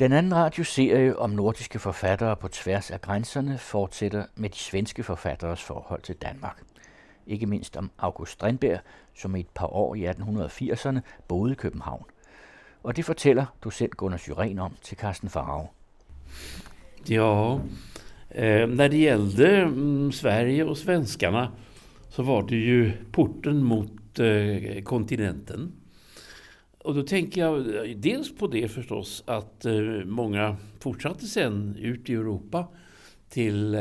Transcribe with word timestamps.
Den 0.00 0.12
anden 0.12 0.34
radioserie 0.34 1.18
om 1.18 1.30
nordiske 1.30 1.78
forfattere 1.78 2.36
på 2.36 2.48
tværs 2.48 2.90
af 2.90 3.00
grænserne 3.00 3.58
fortsætter 3.58 4.24
med 4.34 4.50
de 4.50 4.58
svenske 4.58 5.02
forfatteres 5.02 5.62
forhold 5.62 6.02
til 6.02 6.14
Danmark. 6.14 6.62
Ikke 7.26 7.46
mindst 7.46 7.76
om 7.76 7.90
August 7.98 8.32
Strindberg, 8.32 8.80
som 9.14 9.36
i 9.36 9.40
et 9.40 9.48
par 9.54 9.66
år 9.66 9.94
i 9.94 10.06
1880'erne 10.06 11.00
boede 11.28 11.52
i 11.52 11.54
København. 11.54 12.04
Og 12.82 12.96
det 12.96 13.04
fortæller 13.04 13.46
docent 13.64 13.96
Gunnar 13.96 14.16
Syren 14.16 14.58
om 14.58 14.76
til 14.82 14.96
Carsten 14.96 15.28
Farage. 15.28 15.68
Ja, 17.10 17.58
eh, 18.30 18.68
när 18.68 18.88
det 18.88 18.98
gällde 18.98 19.64
mm, 19.66 20.12
Sverige 20.12 20.64
och 20.64 20.78
svenskarna 20.78 21.52
så 22.08 22.22
var 22.22 22.42
det 22.42 22.56
ju 22.56 22.92
porten 23.12 23.62
mot 23.62 24.18
eh, 24.18 24.82
kontinenten. 24.82 25.79
Och 26.84 26.94
då 26.94 27.02
tänker 27.02 27.40
jag 27.40 27.74
eh, 27.74 27.96
dels 27.96 28.34
på 28.34 28.46
det 28.46 28.68
förstås 28.68 29.22
att 29.26 29.64
eh, 29.64 29.74
många 30.04 30.56
fortsatte 30.78 31.26
sen 31.26 31.76
ut 31.78 32.10
i 32.10 32.14
Europa 32.14 32.66
till 33.28 33.74
eh, 33.74 33.80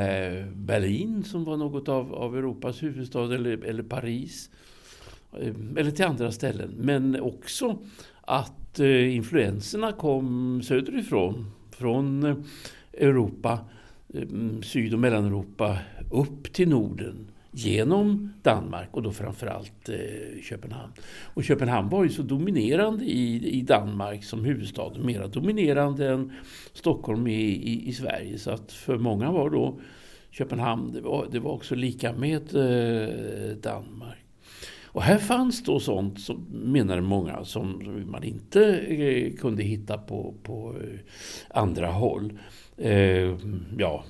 Berlin 0.56 1.24
som 1.24 1.44
var 1.44 1.58
något 1.58 1.90
av, 1.90 2.14
av 2.14 2.38
Europas 2.38 2.84
huvudstad 2.84 3.36
eller, 3.36 3.64
eller 3.64 3.84
Paris. 3.84 4.50
Eller 5.78 5.92
till 5.92 6.06
andra 6.06 6.32
ställen. 6.32 6.76
Men 6.78 7.22
också 7.22 7.78
att 8.22 8.80
influenserna 8.80 9.92
kom 9.92 10.62
söderifrån. 10.64 11.52
Från 11.72 12.24
Europa, 12.94 13.60
Syd 14.64 14.94
och 14.94 15.00
Mellaneuropa 15.00 15.78
upp 16.12 16.54
till 16.54 16.70
Norden 16.70 17.32
genom 17.52 18.34
Danmark 18.42 18.90
och 18.92 19.02
då 19.02 19.12
framförallt 19.12 19.90
eh, 19.90 20.42
Köpenhamn. 20.44 20.92
Och 21.34 21.44
Köpenhamn 21.44 21.90
var 21.90 22.04
ju 22.04 22.10
så 22.10 22.22
dominerande 22.22 23.06
i, 23.06 23.50
i 23.60 23.62
Danmark 23.62 24.24
som 24.24 24.46
huvudstad, 24.46 24.92
mera 25.04 25.28
dominerande 25.28 26.10
än 26.10 26.34
Stockholm 26.74 27.28
i, 27.28 27.42
i, 27.42 27.90
i 27.90 27.94
Sverige. 27.94 28.38
Så 28.38 28.52
att 28.52 28.72
för 28.72 28.98
många 28.98 29.32
var 29.32 29.50
då 29.50 29.80
Köpenhamn, 30.32 30.92
det 30.94 31.02
var, 31.02 31.28
det 31.32 31.40
var 31.40 31.52
också 31.52 31.76
lika 31.76 32.14
med 32.14 32.56
eh, 32.56 33.58
Danmark. 33.58 34.18
Och 34.92 35.02
här 35.02 35.18
fanns 35.18 35.64
då 35.64 35.80
sånt, 35.80 36.22
som 36.22 36.46
menade 36.52 37.02
många, 37.02 37.46
som 37.46 37.84
man 38.06 38.24
inte 38.24 38.78
eh, 38.78 39.34
kunde 39.34 39.64
hitta 39.64 39.98
på, 39.98 40.34
på 40.44 40.76
eh, 40.82 41.00
andra 41.50 41.88
håll. 41.88 42.40
Eh, 42.78 43.38
ja, 43.78 44.04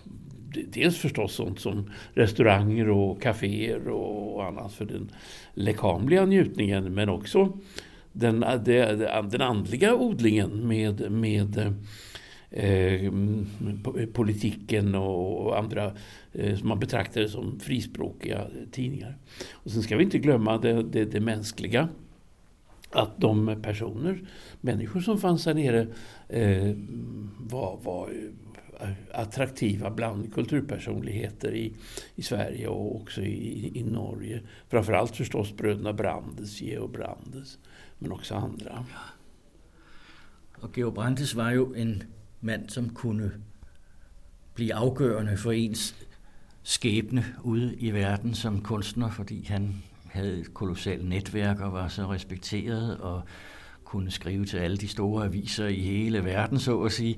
dels 0.68 0.98
förstås 0.98 1.34
sånt 1.34 1.60
som 1.60 1.92
restauranger 2.14 2.90
och 2.90 3.22
kaféer 3.22 3.88
och 3.88 4.46
annat 4.46 4.74
för 4.74 4.86
den 4.86 5.12
lekamliga 5.54 6.26
njutningen 6.26 6.94
men 6.94 7.10
också 7.10 7.58
den, 8.12 8.46
den 9.32 9.42
andliga 9.42 9.96
odlingen 9.96 10.68
med, 10.68 11.12
med 11.12 11.74
eh, 12.52 13.12
politiken 14.14 14.96
och 14.96 15.58
andra 15.58 15.92
eh, 16.34 16.56
som 16.56 16.68
man 16.68 16.80
betraktade 16.80 17.30
som 17.30 17.60
frispråkiga 17.60 18.48
tidningar. 18.72 19.18
Och 19.52 19.72
sen 19.72 19.84
ska 19.84 19.98
vi 19.98 20.04
inte 20.04 20.20
glömma 20.20 20.58
det, 20.58 20.84
det, 20.84 21.06
det 21.06 21.20
mänskliga. 21.20 21.90
Att 22.92 23.18
de 23.18 23.62
personer, 23.62 24.20
människor 24.62 25.00
som 25.00 25.18
fanns 25.18 25.46
här 25.46 25.54
nere 25.54 25.88
eh, 26.30 26.76
var, 27.40 27.80
var 27.84 28.10
attraktiva 29.12 29.90
bland 29.90 30.34
kulturpersonligheter 30.34 31.52
i, 31.56 31.74
i 32.16 32.22
Sverige 32.22 32.68
och 32.68 32.96
också 32.96 33.22
i, 33.22 33.80
i 33.80 33.84
Norge. 33.84 34.42
Framförallt 34.68 35.16
förstås 35.16 35.56
bröderna 35.56 35.94
Brandes, 35.94 36.62
Georg 36.62 36.92
Brandes, 36.92 37.58
men 38.00 38.12
också 38.12 38.36
andra. 38.36 38.86
Och 40.56 40.78
Georg 40.78 40.94
Brandes 40.94 41.34
var 41.34 41.52
ju 41.52 41.76
en 41.76 42.04
man 42.40 42.68
som 42.68 42.90
kunde 42.90 43.32
bli 44.56 44.72
avgörande 44.72 45.38
för 45.38 45.54
ens 45.54 45.96
skæbne 46.64 47.26
ude 47.46 47.74
i 47.80 47.92
verden 47.92 48.36
som 48.36 48.62
kunstner, 48.62 49.10
fordi 49.10 49.46
han 49.50 49.82
hade 50.14 50.28
ett 50.28 50.54
kolossalt 50.54 51.04
nätverk 51.04 51.62
och 51.62 51.72
var 51.72 51.90
så 51.90 52.12
respekterad 52.12 53.00
och 53.00 53.22
kunde 53.86 54.12
skriva 54.12 54.46
till 54.46 54.60
alla 54.60 54.76
de 54.76 54.88
stora 54.88 55.26
aviser 55.26 55.68
i 55.68 55.82
hela 55.82 56.22
världen, 56.22 56.60
så 56.60 56.86
att 56.86 56.94
säga. 56.94 57.16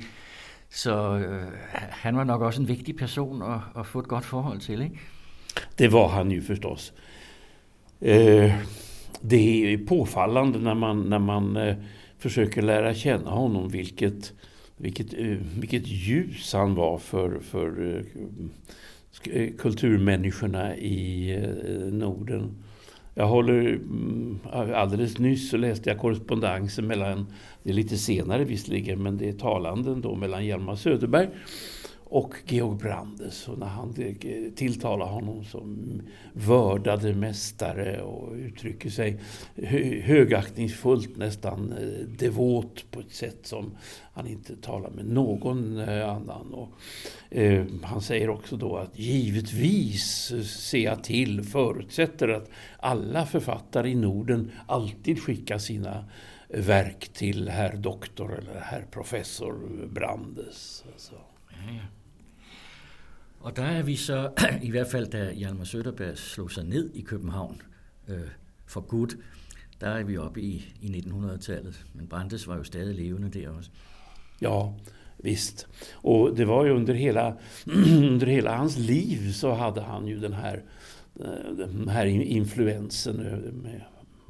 Så 0.72 1.18
øh, 1.18 1.52
han 1.74 2.16
var 2.16 2.24
nok 2.24 2.42
også 2.42 2.62
en 2.62 2.68
vigtig 2.68 2.96
person 2.96 3.42
at, 3.42 3.60
at 3.80 3.86
få 3.86 4.00
ett 4.00 4.08
gott 4.08 4.26
forhold 4.26 4.60
till, 4.60 4.82
ikke? 4.82 5.00
Det 5.78 5.92
var 5.92 6.08
han 6.08 6.32
ju 6.32 6.42
förstås. 6.42 6.94
Eh, 8.02 8.44
øh, 8.44 8.52
det 9.22 9.74
är 9.74 9.78
påfallande 9.88 10.60
när 10.60 10.74
man, 10.74 10.98
när 11.10 11.20
man 11.20 11.58
øh, 11.58 11.68
eh, 11.68 11.76
försöker 12.18 12.62
lära 12.62 12.94
känna 12.94 13.30
honom 13.30 13.72
vilket, 13.72 14.34
vilket, 14.78 15.14
eh, 15.14 15.32
øh, 15.32 15.40
vilket 15.62 15.88
ljus 15.88 16.54
han 16.54 16.76
var 16.76 16.98
för, 16.98 17.40
för 17.40 18.04
kulturmänniskorna 19.58 20.76
i 20.78 21.36
Norden. 21.92 22.56
Jag 23.14 23.28
håller, 23.28 23.62
mm, 23.66 24.40
alldeles 24.52 25.18
nyss 25.18 25.50
så 25.50 25.58
läste 25.58 25.90
jag 25.90 26.00
korrespondensen 26.00 26.88
mellan, 26.88 27.26
det 27.64 27.70
är 27.70 27.74
lite 27.74 27.98
senare 27.98 28.44
visserligen, 28.44 29.04
men 29.04 29.18
det 29.18 29.30
är 29.30 29.34
talanden 29.34 30.02
då 30.02 30.16
mellan 30.16 30.46
Hjalmar 30.46 30.76
Söderberg 30.76 31.30
och 32.12 32.36
Georg 32.46 32.78
Brandes. 32.78 33.48
Och 33.48 33.60
när 33.60 33.68
han 33.68 33.96
eh, 33.98 34.52
tilltalar 34.56 35.06
honom 35.06 35.44
som 35.44 36.02
vördade 36.34 37.14
mästare 37.14 38.02
och 38.02 38.34
uttrycker 38.34 38.90
sig 38.90 39.20
högaktningsfullt, 40.04 41.18
nästan 41.18 41.72
eh, 41.72 42.08
devot 42.08 42.92
på 42.92 43.00
ett 43.00 43.12
sätt 43.12 43.38
som 43.44 43.78
han 44.14 44.28
inte 44.28 44.56
talar 44.56 44.90
med 44.90 45.06
någon 45.06 45.78
eh, 45.78 46.10
annan. 46.10 46.54
Och, 46.54 46.70
eh, 47.38 47.66
han 47.84 48.02
säger 48.02 48.30
också 48.30 48.58
då 48.58 48.78
att 48.78 49.00
givetvis 49.00 50.34
ser 50.70 50.84
jag 50.84 51.04
till, 51.04 51.44
förutsätter 51.44 52.28
att 52.28 52.50
alla 52.80 53.26
författare 53.26 53.90
i 53.90 53.96
Norden 53.96 54.52
alltid 54.68 55.24
skickar 55.24 55.58
sina 55.58 56.06
verk 56.48 57.10
till 57.14 57.50
herr 57.50 57.76
doktor 57.76 58.38
eller 58.38 58.60
herr 58.60 58.86
professor 58.92 59.88
Brandes. 59.88 60.84
Alltså. 60.94 61.16
Mm. 61.68 61.80
Og 63.44 63.56
der 63.56 63.64
er 63.64 63.84
vi 63.84 63.96
så, 63.96 64.30
i 64.68 64.70
hvert 64.70 64.88
fald 64.88 65.08
da 65.08 65.32
Hjalmar 65.34 65.64
Søderberg 65.64 66.18
slog 66.18 66.52
sig 66.52 66.64
ned 66.64 66.90
i 66.94 67.02
København 67.02 67.62
øh, 68.08 68.20
for 68.66 68.82
Gud, 68.82 69.18
der 69.82 69.88
er 69.88 70.04
vi 70.04 70.18
oppe 70.18 70.42
i, 70.42 70.74
i 70.82 70.88
1900-tallet. 70.88 71.86
Men 71.94 72.08
Brandes 72.08 72.48
var 72.48 72.58
jo 72.58 72.64
stadig 72.64 72.96
levende 72.96 73.30
der 73.30 73.50
også. 73.50 73.70
Ja, 74.42 74.62
visst. 75.24 75.68
Och 75.96 76.38
det 76.38 76.48
var 76.48 76.66
ju 76.66 76.72
under 76.72 76.94
hela, 76.94 77.34
under 78.12 78.28
hela 78.28 78.56
hans 78.56 78.78
liv 78.78 79.32
så 79.32 79.54
hade 79.54 79.82
han 79.82 80.08
ju 80.08 80.20
den 80.20 80.34
här, 80.34 80.64
eh, 81.20 81.58
den 81.58 81.90
här 81.90 82.06
influensen 82.06 83.20
eh, 83.20 83.54
med 83.54 83.82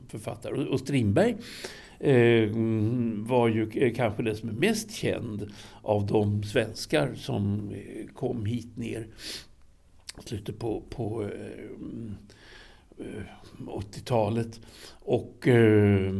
författare. 0.09 0.67
Och 0.67 0.79
Strindberg 0.79 1.37
Eh, 2.03 2.49
var 3.17 3.47
ju 3.47 3.69
eh, 3.73 3.93
kanske 3.93 4.23
den 4.23 4.35
som 4.35 4.49
är 4.49 4.53
mest 4.53 4.91
känd 4.91 5.51
av 5.81 6.05
de 6.05 6.43
svenskar 6.43 7.13
som 7.15 7.71
eh, 7.71 8.13
kom 8.13 8.45
hit 8.45 8.77
ner 8.77 9.07
slutet 10.25 10.59
på, 10.59 10.83
på 10.89 11.23
eh, 11.23 11.29
80-talet. 13.57 14.59
Och 15.05 15.47
eh, 15.47 16.11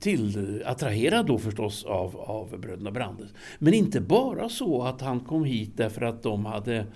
till, 0.00 0.62
attraherad 0.66 1.26
då 1.26 1.38
förstås 1.38 1.84
av, 1.84 2.16
av 2.16 2.60
bröderna 2.60 2.90
Brandes. 2.90 3.30
Men 3.58 3.74
inte 3.74 4.00
bara 4.00 4.48
så 4.48 4.82
att 4.82 5.00
han 5.00 5.20
kom 5.20 5.44
hit 5.44 5.72
därför 5.76 6.02
att 6.02 6.22
de 6.22 6.44
hade 6.44 6.86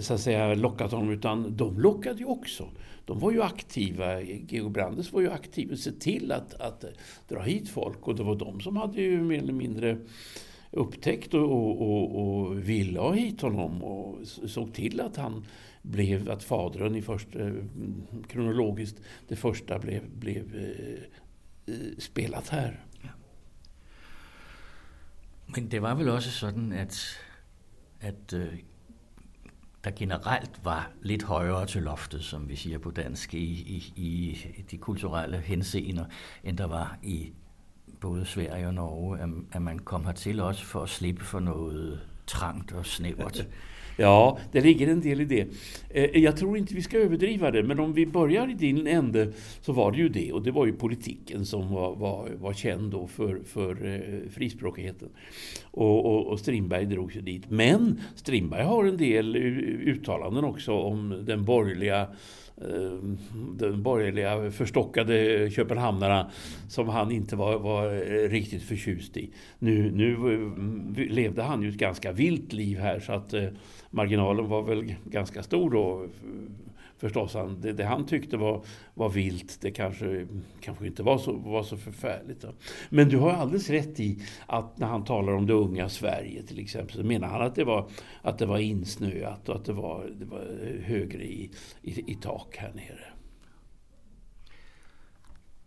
så 0.00 0.14
att 0.14 0.20
säga 0.20 0.54
lockat 0.54 0.92
honom 0.92 1.10
utan 1.10 1.56
de 1.56 1.80
lockade 1.80 2.18
ju 2.18 2.24
också 2.24 2.68
de 3.06 3.18
var 3.18 3.32
ju 3.32 3.42
aktiva, 3.42 4.20
Georg 4.20 4.70
Brandes 4.70 5.12
var 5.12 5.20
ju 5.20 5.30
aktiv 5.30 5.72
och 5.72 5.78
se 5.78 5.92
till 5.92 6.32
att, 6.32 6.54
att 6.54 6.84
dra 7.28 7.40
hit 7.40 7.68
folk 7.68 8.08
och 8.08 8.16
det 8.16 8.22
var 8.22 8.36
de 8.36 8.60
som 8.60 8.76
hade 8.76 9.02
ju 9.02 9.22
mer 9.22 9.38
eller 9.38 9.52
mindre 9.52 9.98
upptäckt 10.70 11.34
och, 11.34 11.50
och, 11.50 11.82
och, 11.82 12.16
och 12.16 12.68
ville 12.68 13.00
ha 13.00 13.12
hit 13.12 13.40
honom 13.40 13.82
och 13.82 14.26
såg 14.26 14.74
till 14.74 15.00
att 15.00 15.16
han 15.16 15.46
blev, 15.82 16.30
att 16.30 16.44
fadern 16.44 16.94
i 16.94 17.02
första, 17.02 17.46
eh, 17.48 17.54
kronologiskt, 18.28 19.00
det 19.28 19.36
första 19.36 19.78
blev, 19.78 20.10
blev 20.10 20.56
eh, 20.56 21.74
eh, 21.74 21.96
spelat 21.98 22.48
här. 22.48 22.84
Ja. 23.02 23.08
Men 25.46 25.68
det 25.68 25.80
var 25.80 25.94
väl 25.94 26.08
också 26.08 26.30
så 26.30 26.46
att, 26.46 26.54
att 28.00 28.32
uh, 28.32 28.40
øh, 28.40 28.58
der 29.84 29.90
generelt 29.90 30.60
var 30.64 30.90
lidt 31.02 31.22
højere 31.22 31.66
til 31.66 31.82
loftet, 31.82 32.24
som 32.24 32.48
vi 32.48 32.56
siger 32.56 32.78
på 32.78 32.90
dansk, 32.90 33.34
i, 33.34 33.38
i, 33.38 33.94
i 33.96 34.62
de 34.70 34.78
kulturelle 34.78 35.38
henseender, 35.38 36.04
end 36.44 36.58
der 36.58 36.66
var 36.66 36.98
i 37.02 37.32
både 38.00 38.24
Sverige 38.24 38.66
og 38.66 38.74
Norge, 38.74 39.18
at, 39.18 39.28
at 39.52 39.62
man 39.62 39.78
kom 39.78 40.04
hertil 40.04 40.40
også 40.40 40.64
for 40.64 40.82
at 40.82 40.88
slippe 40.88 41.24
for 41.24 41.40
noget 41.40 42.00
trangt 42.26 42.72
och 42.72 42.86
snævert. 42.86 43.46
Ja, 43.96 44.38
det 44.52 44.60
ligger 44.60 44.88
en 44.88 45.00
del 45.00 45.20
i 45.20 45.24
det. 45.24 45.46
Eh, 45.90 46.22
jag 46.22 46.36
tror 46.36 46.58
inte 46.58 46.74
vi 46.74 46.82
ska 46.82 46.98
överdriva 46.98 47.50
det, 47.50 47.62
men 47.62 47.80
om 47.80 47.92
vi 47.92 48.06
börjar 48.06 48.50
i 48.50 48.54
din 48.54 48.86
ände 48.86 49.32
så 49.60 49.72
var 49.72 49.92
det 49.92 49.98
ju 49.98 50.08
det. 50.08 50.32
Och 50.32 50.42
det 50.42 50.50
var 50.50 50.66
ju 50.66 50.72
politiken 50.72 51.46
som 51.46 51.72
var, 51.72 51.96
var, 51.96 52.30
var 52.40 52.52
känd 52.52 52.90
då 52.90 53.06
för, 53.06 53.40
för 53.44 53.86
eh, 53.86 54.30
frispråkigheten. 54.30 55.08
Och, 55.70 56.06
och, 56.06 56.26
och 56.26 56.40
Strindberg 56.40 56.86
drog 56.86 57.12
sig 57.12 57.22
dit. 57.22 57.50
Men 57.50 58.00
Strindberg 58.14 58.64
har 58.64 58.84
en 58.84 58.96
del 58.96 59.36
uttalanden 59.36 60.44
också 60.44 60.72
om 60.72 61.24
den 61.26 61.44
borgerliga 61.44 62.08
Eh, 62.60 62.98
De 63.58 63.82
borgerliga 63.82 64.50
förstockade 64.50 65.50
köpenhamnarna 65.50 66.30
som 66.68 66.88
han 66.88 67.10
inte 67.10 67.36
var, 67.36 67.58
var 67.58 67.86
eh, 67.86 68.28
riktigt 68.28 68.62
förtjust 68.62 69.16
i. 69.16 69.30
Nu, 69.58 69.90
nu 69.90 70.12
eh, 70.12 71.12
levde 71.14 71.42
han 71.42 71.62
ju 71.62 71.68
ett 71.68 71.74
ganska 71.74 72.12
vilt 72.12 72.52
liv 72.52 72.78
här 72.78 73.00
så 73.00 73.12
att 73.12 73.34
marginalen 73.90 74.48
var 74.48 74.62
väl 74.62 74.94
ganska 75.04 75.42
stor 75.42 75.70
då 75.70 76.06
förstås. 77.04 77.34
Han, 77.34 77.60
det, 77.60 77.72
det, 77.72 77.84
han 77.84 78.06
tyckte 78.06 78.36
var, 78.36 78.64
var 78.94 79.08
vilt, 79.08 79.60
det 79.60 79.70
kanske, 79.70 80.26
kanske 80.60 80.86
inte 80.86 81.02
var 81.02 81.18
så, 81.18 81.32
var 81.32 81.62
så 81.62 81.76
förfärligt. 81.76 82.40
Då. 82.40 82.52
Men 82.90 83.08
du 83.08 83.18
har 83.18 83.30
alldeles 83.30 83.70
rätt 83.70 84.00
i 84.00 84.22
att 84.46 84.78
när 84.78 84.86
han 84.86 85.04
talar 85.04 85.32
om 85.32 85.46
det 85.46 85.52
unga 85.52 85.88
Sverige 85.88 86.42
till 86.42 86.58
exempel, 86.58 86.96
så 86.96 87.02
menar 87.02 87.28
han 87.28 87.42
att 87.42 87.54
det 87.54 87.64
var, 87.64 87.90
att 88.22 88.38
det 88.38 88.46
var 88.46 88.58
insnöat 88.58 89.48
och 89.48 89.56
att 89.56 89.64
det 89.64 89.72
var, 89.72 90.10
det 90.16 90.24
var 90.24 90.44
högre 90.82 91.24
i, 91.24 91.50
i, 91.82 92.12
i 92.12 92.14
tak 92.14 92.56
här 92.56 92.72
nere. 92.74 93.04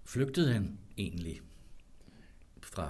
Flygtede 0.06 0.54
han 0.54 0.78
egentlig 0.96 1.42
fra 2.62 2.84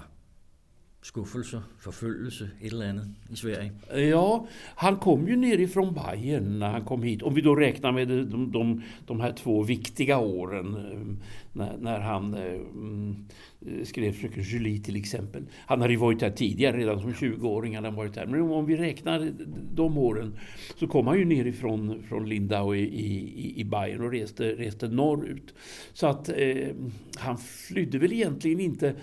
skuffelser, 1.07 1.61
förföljelse, 1.79 2.49
ett 2.61 2.71
eller 2.71 2.89
annat 2.89 3.07
i 3.29 3.35
Sverige? 3.35 3.71
Ja, 4.09 4.47
han 4.75 4.95
kom 4.95 5.27
ju 5.27 5.35
nerifrån 5.35 5.93
Bayern 5.93 6.59
när 6.59 6.69
han 6.69 6.85
kom 6.85 7.03
hit. 7.03 7.21
Om 7.21 7.33
vi 7.33 7.41
då 7.41 7.55
räknar 7.55 7.91
med 7.91 8.07
de, 8.07 8.51
de, 8.51 8.81
de 9.05 9.19
här 9.19 9.31
två 9.31 9.63
viktiga 9.63 10.17
åren 10.17 10.75
ehm, 10.75 11.17
när, 11.53 11.77
när 11.77 11.99
han 11.99 12.33
äh, 12.33 13.83
skrev 13.83 14.11
Fröken 14.11 14.43
Julie 14.43 14.79
till 14.79 14.95
exempel. 14.95 15.43
Han 15.65 15.81
hade 15.81 15.93
ju 15.93 15.99
varit 15.99 16.21
här 16.21 16.31
tidigare, 16.31 16.77
redan 16.77 17.01
som 17.01 17.13
20-åring 17.13 17.75
hade 17.75 17.87
han 17.87 17.95
varit 17.95 18.15
här. 18.15 18.25
Men 18.25 18.41
om 18.41 18.65
vi 18.65 18.77
räknar 18.77 19.31
de 19.73 19.97
åren 19.97 20.39
så 20.75 20.87
kom 20.87 21.07
han 21.07 21.19
ju 21.19 21.25
nerifrån 21.25 22.03
från 22.09 22.29
Lindau 22.29 22.75
i, 22.75 22.81
i, 22.81 23.53
i 23.59 23.63
Bayern 23.63 24.01
och 24.01 24.11
reste, 24.11 24.43
reste 24.43 24.87
norrut. 24.87 25.53
Så 25.93 26.07
att 26.07 26.29
eh, 26.29 26.67
han 27.15 27.37
flydde 27.37 27.97
väl 27.97 28.13
egentligen 28.13 28.59
inte 28.59 28.95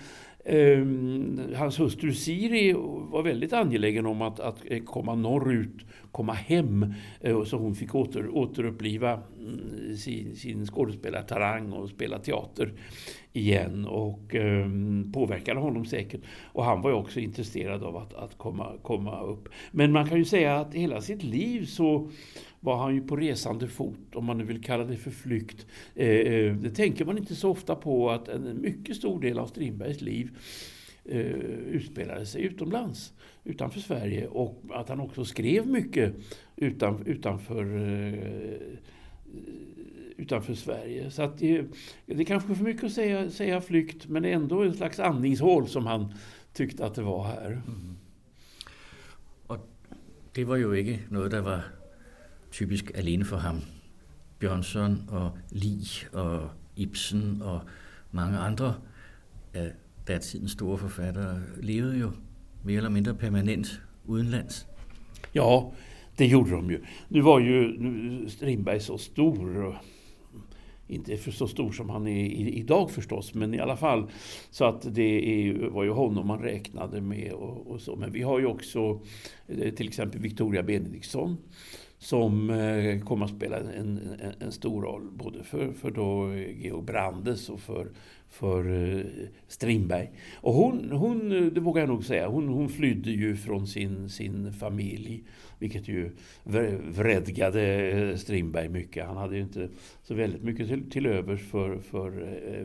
Ehm, 0.47 1.39
hans 1.55 1.79
hustru 1.79 2.13
Siri 2.13 2.73
var 3.11 3.23
väldigt 3.23 3.53
angelägen 3.53 4.05
om 4.05 4.21
att, 4.21 4.39
att 4.39 4.61
eh, 4.65 4.83
komma 4.83 5.15
norrut, 5.15 5.85
komma 6.11 6.33
hem. 6.33 6.93
Eh, 7.21 7.43
så 7.43 7.57
hon 7.57 7.75
fick 7.75 7.95
åter, 7.95 8.29
återuppliva 8.29 9.21
mm, 9.39 9.97
sin, 9.97 10.35
sin 10.35 10.65
skådespelartarang 10.65 11.73
och 11.73 11.89
spela 11.89 12.19
teater 12.19 12.73
igen. 13.33 13.85
Och 13.85 14.35
eh, 14.35 14.69
påverkade 15.13 15.59
honom 15.59 15.85
säkert. 15.85 16.21
Och 16.53 16.63
han 16.63 16.81
var 16.81 16.89
ju 16.89 16.95
också 16.95 17.19
intresserad 17.19 17.83
av 17.83 17.97
att, 17.97 18.13
att 18.13 18.37
komma, 18.37 18.73
komma 18.81 19.21
upp. 19.21 19.49
Men 19.71 19.91
man 19.91 20.09
kan 20.09 20.17
ju 20.17 20.25
säga 20.25 20.55
att 20.55 20.73
hela 20.73 21.01
sitt 21.01 21.23
liv 21.23 21.65
så 21.65 22.09
var 22.65 22.77
han 22.77 22.95
ju 22.95 23.01
på 23.01 23.15
resande 23.15 23.67
fot, 23.67 24.15
om 24.15 24.25
man 24.25 24.37
nu 24.37 24.43
vill 24.43 24.63
kalla 24.63 24.83
det 24.83 24.97
för 24.97 25.11
flykt. 25.11 25.65
Eh, 25.95 26.07
eh, 26.07 26.55
det 26.55 26.69
tänker 26.69 27.05
man 27.05 27.17
inte 27.17 27.35
så 27.35 27.49
ofta 27.49 27.75
på 27.75 28.09
att 28.09 28.27
en 28.27 28.61
mycket 28.61 28.95
stor 28.95 29.21
del 29.21 29.39
av 29.39 29.47
Strindbergs 29.47 30.01
liv 30.01 30.37
eh, 31.05 31.19
utspelade 31.71 32.25
sig 32.25 32.41
utomlands, 32.41 33.13
utanför 33.43 33.79
Sverige. 33.79 34.27
Och 34.27 34.63
att 34.69 34.89
han 34.89 34.99
också 34.99 35.25
skrev 35.25 35.67
mycket 35.67 36.13
utan, 36.55 37.05
utanför 37.05 37.65
utanför 40.17 40.53
Sverige. 40.53 41.11
Så 41.11 41.21
att 41.21 41.37
det, 41.37 41.65
det 42.05 42.19
är 42.19 42.23
kanske 42.23 42.55
för 42.55 42.63
mycket 42.63 42.83
att 42.83 42.91
säga, 42.91 43.29
säga 43.29 43.61
flykt, 43.61 44.07
men 44.07 44.25
ändå 44.25 44.63
en 44.63 44.73
slags 44.73 44.99
andningshål 44.99 45.67
som 45.67 45.85
han 45.85 46.13
tyckte 46.53 46.85
att 46.85 46.95
det 46.95 47.01
var 47.01 47.23
här. 47.23 47.51
Mm. 47.51 47.97
Och 49.47 49.57
det 50.33 50.45
var 50.45 50.55
ju 50.55 50.79
inte 50.79 51.13
något 51.13 51.31
som 51.31 51.43
var 51.43 51.61
typisk 52.55 52.91
alene 52.95 53.25
for 53.25 53.37
ham. 53.37 53.61
Bjørnson 54.39 55.01
og 55.11 55.31
Lie 55.51 56.07
og 56.13 56.49
Ibsen 56.75 57.41
og 57.41 57.61
mange 58.11 58.37
andre 58.37 58.75
af 59.53 59.71
datidens 60.07 60.51
store 60.51 60.77
forfattere 60.77 61.41
levede 61.61 61.99
jo 61.99 62.11
mere 62.63 62.77
eller 62.77 62.89
mindre 62.89 63.13
permanent 63.13 63.81
udenlands. 64.05 64.67
Ja, 65.35 65.61
det 66.17 66.29
gjorde 66.29 66.51
de 66.51 66.69
ju. 66.69 66.79
Nu 67.09 67.21
var 67.21 67.39
ju 67.39 68.29
Strindberg 68.29 68.81
så 68.81 68.97
stor. 68.97 69.75
Inte 70.87 71.17
för 71.17 71.31
så 71.31 71.47
stor 71.47 71.71
som 71.71 71.89
han 71.89 72.07
är 72.07 72.25
idag 72.29 72.91
förstås, 72.91 73.33
men 73.33 73.53
i 73.53 73.59
alla 73.59 73.77
fall. 73.77 74.11
Så 74.51 74.65
att 74.65 74.95
det 74.95 75.47
är, 75.47 75.69
var 75.69 75.83
ju 75.83 75.89
honom 75.89 76.27
man 76.27 76.39
räknade 76.39 77.01
med. 77.01 77.31
Och, 77.31 77.67
och, 77.67 77.81
så. 77.81 77.95
Men 77.95 78.11
vi 78.11 78.21
har 78.21 78.39
ju 78.39 78.45
också 78.45 79.01
eh, 79.47 79.73
till 79.73 79.87
exempel 79.87 80.21
Victoria 80.21 80.63
Benediktsson 80.63 81.37
som 81.97 82.47
kom 82.99 83.07
kommer 83.07 83.25
att 83.25 83.31
spela 83.31 83.57
en, 83.57 83.69
en, 83.69 84.33
en, 84.39 84.51
stor 84.51 84.81
roll 84.81 85.09
både 85.11 85.43
för, 85.43 85.71
för 85.71 85.91
då 85.91 86.33
Georg 86.35 86.85
Brandes 86.85 87.49
och 87.49 87.59
för, 87.59 87.87
för 88.29 88.93
eh, 88.95 89.05
Strindberg. 89.47 90.11
Och 90.41 90.53
hon, 90.53 90.91
hon, 90.91 91.31
eh, 91.31 91.51
det 91.51 91.59
vågar 91.59 91.81
jag 91.81 91.89
nog 91.89 92.05
säga, 92.05 92.27
hon, 92.27 92.47
hon 92.47 92.69
flydde 92.69 93.11
ju 93.11 93.35
från 93.35 93.67
sin, 93.67 94.09
sin 94.09 94.53
familj. 94.53 95.23
Vilket 95.59 95.87
ju 95.87 96.11
vredgade 96.83 97.61
eh, 97.91 98.15
Strindberg 98.15 98.69
mycket. 98.69 99.05
Han 99.05 99.17
hade 99.17 99.35
ju 99.35 99.41
inte 99.41 99.69
så 100.03 100.13
väldigt 100.13 100.43
mycket 100.43 100.67
till, 100.67 100.89
till 100.89 101.05
övers 101.05 101.41
för, 101.41 101.77
för, 101.77 102.11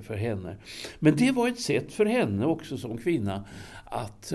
för 0.02 0.14
henne. 0.14 0.56
Men 0.98 1.16
det 1.16 1.32
var 1.32 1.48
ett 1.48 1.60
sätt 1.60 1.92
för 1.92 2.06
henne 2.06 2.46
också 2.46 2.76
som 2.76 2.98
kvinna 2.98 3.44
att 3.84 4.32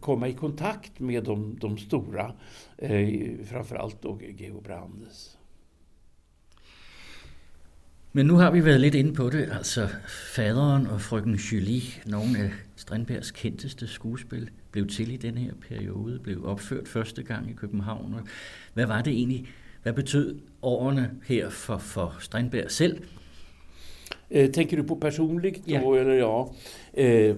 komma 0.00 0.28
i 0.28 0.32
kontakt 0.32 1.00
med 1.00 1.24
de, 1.24 1.58
de 1.60 1.78
stora. 1.78 2.32
Eh, 2.78 3.30
framförallt 3.44 4.02
då 4.02 4.18
Georg 4.38 4.62
Brandes. 4.62 5.35
Men 8.16 8.26
nu 8.26 8.34
har 8.34 8.50
vi 8.50 8.64
været 8.64 8.80
lidt 8.80 8.94
inde 8.94 9.12
på 9.12 9.30
det, 9.30 9.48
altså 9.52 9.88
faderen 10.34 10.86
og 10.86 11.00
frøken 11.00 11.34
Julie, 11.34 11.82
nogle 12.06 12.38
af 12.38 12.50
Strindbergs 12.76 13.30
kendteste 13.30 13.86
skuespil, 13.86 14.50
blev 14.70 14.86
til 14.86 15.12
i 15.12 15.16
den 15.16 15.38
her 15.38 15.52
periode, 15.68 16.18
blev 16.18 16.46
opført 16.46 16.88
første 16.88 17.22
gang 17.22 17.50
i 17.50 17.52
København. 17.52 18.14
Hvad 18.74 18.86
var 18.86 19.02
det 19.02 19.12
egentlig, 19.12 19.46
hvad 19.82 19.92
betød 19.92 20.36
årene 20.62 21.10
her 21.26 21.50
for, 21.50 21.78
for 21.78 22.16
Strindberg 22.20 22.70
selv? 22.70 23.02
Eh, 24.30 24.50
tänker 24.52 24.76
du 24.76 24.82
på 24.82 24.94
personligt 24.94 25.56
då, 25.56 25.94
ja. 25.94 26.00
eller 26.00 26.14
ja? 26.14 26.44
Eh, 26.94 27.36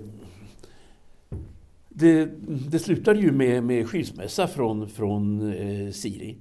det, 2.01 2.31
det 2.73 2.81
slutade 2.81 3.21
ju 3.21 3.33
med, 3.33 3.61
med 3.61 3.85
skilsmässa 3.85 4.47
från, 4.47 4.89
från 4.89 5.53
eh, 5.53 5.93
Siri. 5.93 6.37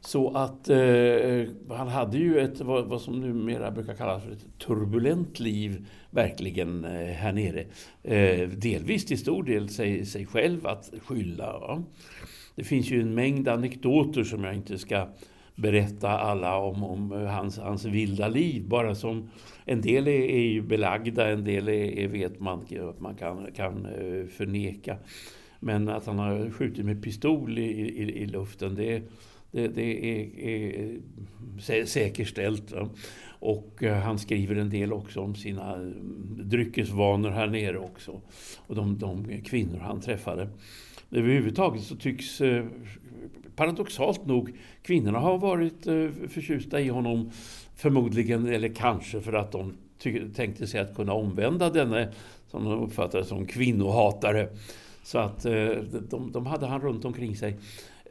Så 0.00 0.30
att 0.30 0.68
eh, 0.68 1.44
han 1.68 1.88
hade 1.88 2.18
ju 2.18 2.40
ett, 2.40 2.60
vad, 2.60 2.86
vad, 2.86 3.00
som 3.00 3.20
numera 3.20 3.70
brukar 3.70 3.94
kallas 3.94 4.22
för 4.24 4.32
ett 4.32 4.58
turbulent 4.58 5.40
liv, 5.40 5.86
verkligen 6.10 6.84
eh, 6.84 7.06
här 7.06 7.32
nere. 7.32 7.64
Eh, 8.02 8.48
delvis 8.48 9.06
till 9.06 9.18
stor 9.18 9.42
del 9.42 9.68
sig, 9.68 10.06
sig 10.06 10.26
själv 10.26 10.66
att 10.66 10.92
skylla. 11.06 11.44
Ja. 11.44 11.82
Det 12.54 12.64
finns 12.64 12.90
ju 12.90 13.00
en 13.00 13.14
mängd 13.14 13.48
anekdoter 13.48 14.24
som 14.24 14.44
jag 14.44 14.54
inte 14.54 14.78
ska 14.78 15.08
berätta 15.54 16.08
alla 16.08 16.56
om, 16.56 16.84
om 16.84 17.10
hans, 17.10 17.58
hans 17.58 17.84
vilda 17.84 18.28
liv. 18.28 18.68
Bara 18.68 18.94
som 18.94 19.30
en 19.64 19.80
del 19.80 20.08
är, 20.08 20.22
är 20.22 20.48
ju 20.48 20.62
belagda, 20.62 21.28
en 21.28 21.44
del 21.44 21.68
är, 21.68 21.98
är 21.98 22.08
vet 22.08 22.40
man 22.40 22.66
att 22.90 23.00
man 23.00 23.14
kan, 23.14 23.46
kan 23.56 23.86
eh, 23.86 24.26
förneka. 24.26 24.96
Men 25.60 25.88
att 25.88 26.06
han 26.06 26.18
har 26.18 26.50
skjutit 26.50 26.84
med 26.84 27.02
pistol 27.02 27.58
i, 27.58 27.62
i, 27.62 28.22
i 28.22 28.26
luften, 28.26 28.74
det 28.74 29.02
det, 29.50 29.68
det 29.68 30.06
är, 30.06 30.30
är, 31.70 31.84
säkerställt. 31.84 32.72
Och 33.40 33.82
eh, 33.82 33.96
han 33.96 34.18
skriver 34.18 34.56
en 34.56 34.70
del 34.70 34.92
också 34.92 35.20
om 35.20 35.34
sina 35.34 35.74
mm, 35.74 36.40
dryckesvanor 36.44 37.30
här 37.30 37.46
nere 37.46 37.78
också. 37.78 38.20
Och 38.66 38.74
de, 38.74 38.98
de 38.98 39.42
kvinnor 39.42 39.78
han 39.78 40.00
träffade. 40.00 40.48
Överhuvudtaget 41.10 41.82
så 41.82 41.96
tycks 41.96 42.40
eh, 42.40 42.64
paradoxalt 43.56 44.26
nog 44.26 44.52
kvinnorna 44.82 45.18
ha 45.18 45.36
varit 45.36 45.86
eh, 45.86 46.08
förtjusta 46.28 46.80
i 46.80 46.88
honom. 46.88 47.30
Förmodligen, 47.76 48.46
eller 48.46 48.68
kanske 48.68 49.20
för 49.20 49.32
att 49.32 49.52
de 49.52 49.74
tänkte 50.34 50.66
sig 50.66 50.80
att 50.80 50.96
kunna 50.96 51.12
omvända 51.12 51.70
denne, 51.70 52.12
som 52.50 52.64
de 52.64 52.82
uppfattade 52.82 53.24
som 53.24 53.46
kvinnohatare. 53.46 54.48
Så 55.02 55.18
att 55.18 55.42
de, 56.10 56.32
de 56.32 56.46
hade 56.46 56.66
han 56.66 56.80
runt 56.80 57.04
omkring 57.04 57.36
sig. 57.36 57.56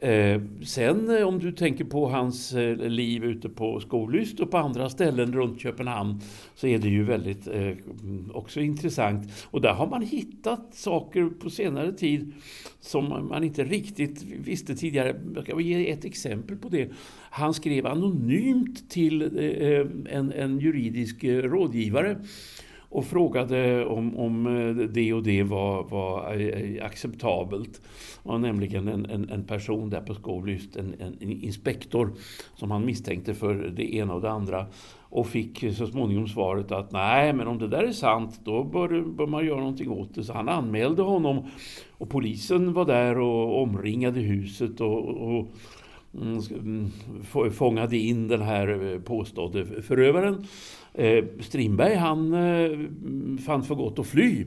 Eh, 0.00 0.40
sen 0.64 1.16
eh, 1.16 1.28
om 1.28 1.38
du 1.38 1.52
tänker 1.52 1.84
på 1.84 2.08
hans 2.08 2.52
eh, 2.52 2.76
liv 2.76 3.24
ute 3.24 3.48
på 3.48 3.80
Skolyst 3.80 4.40
och 4.40 4.50
på 4.50 4.58
andra 4.58 4.90
ställen 4.90 5.32
runt 5.32 5.60
Köpenhamn 5.60 6.20
så 6.54 6.66
är 6.66 6.78
det 6.78 6.88
ju 6.88 7.04
väldigt 7.04 7.46
eh, 7.46 7.62
mm, 7.62 8.30
också 8.34 8.60
intressant. 8.60 9.46
Och 9.50 9.60
där 9.60 9.72
har 9.72 9.86
man 9.86 10.02
hittat 10.02 10.74
saker 10.74 11.30
på 11.40 11.50
senare 11.50 11.92
tid 11.92 12.32
som 12.80 13.28
man 13.28 13.44
inte 13.44 13.64
riktigt 13.64 14.22
visste 14.22 14.74
tidigare. 14.74 15.20
Jag 15.34 15.46
kan 15.46 15.60
ge 15.60 15.90
ett 15.90 16.04
exempel 16.04 16.56
på 16.56 16.68
det. 16.68 16.90
Han 17.30 17.54
skrev 17.54 17.86
anonymt 17.86 18.90
till 18.90 19.22
eh, 19.22 19.44
eh 19.44 19.86
en, 20.10 20.32
en 20.32 20.58
juridisk 20.58 21.24
eh, 21.24 21.42
rådgivare 21.42 22.16
och 22.90 23.04
frågade 23.04 23.84
om, 23.84 24.16
om 24.16 24.46
eh, 24.46 24.74
det 24.74 25.12
och 25.12 25.22
det 25.22 25.42
var, 25.42 25.84
var 25.84 26.40
eh, 26.40 26.84
acceptabelt. 26.84 27.82
Det 28.22 28.28
var 28.28 28.38
nämligen 28.38 28.88
en, 28.88 29.06
en, 29.06 29.30
en 29.30 29.44
person 29.44 29.90
där 29.90 30.00
på 30.00 30.14
Skollyst, 30.14 30.76
en, 30.76 30.94
en 31.00 31.32
inspektor 31.32 32.12
som 32.54 32.70
han 32.70 32.86
misstänkte 32.86 33.34
för 33.34 33.54
det 33.54 33.94
ena 33.94 34.14
och 34.14 34.20
det 34.20 34.30
andra 34.30 34.66
och 35.10 35.26
fick 35.26 35.74
så 35.74 35.86
småningom 35.86 36.28
svaret 36.28 36.72
att 36.72 36.92
nej, 36.92 37.32
men 37.32 37.48
om 37.48 37.58
det 37.58 37.68
där 37.68 37.82
är 37.82 37.92
sant, 37.92 38.40
då 38.44 38.64
bör, 38.64 39.00
bör 39.00 39.26
man 39.26 39.46
göra 39.46 39.60
någonting 39.60 39.90
åt 39.90 40.14
det. 40.14 40.24
Så 40.24 40.32
han 40.32 40.48
anmälde 40.48 41.02
honom 41.02 41.46
och 41.98 42.10
polisen 42.10 42.72
var 42.72 42.84
där 42.84 43.18
och 43.18 43.62
omringade 43.62 44.20
huset 44.20 44.80
och, 44.80 45.08
och 45.08 45.48
mm, 46.14 46.40
mm, 46.50 47.50
fångade 47.52 47.96
in 47.96 48.28
den 48.28 48.42
här 48.42 48.92
eh, 48.92 49.00
påstådde 49.00 49.82
förövaren. 49.82 50.46
Eh, 50.94 51.24
Strindberg 51.40 51.94
han 51.94 52.34
eh, 52.34 53.38
fann 53.46 53.62
för 53.62 53.74
gott 53.74 53.98
att 53.98 54.06
fly. 54.06 54.46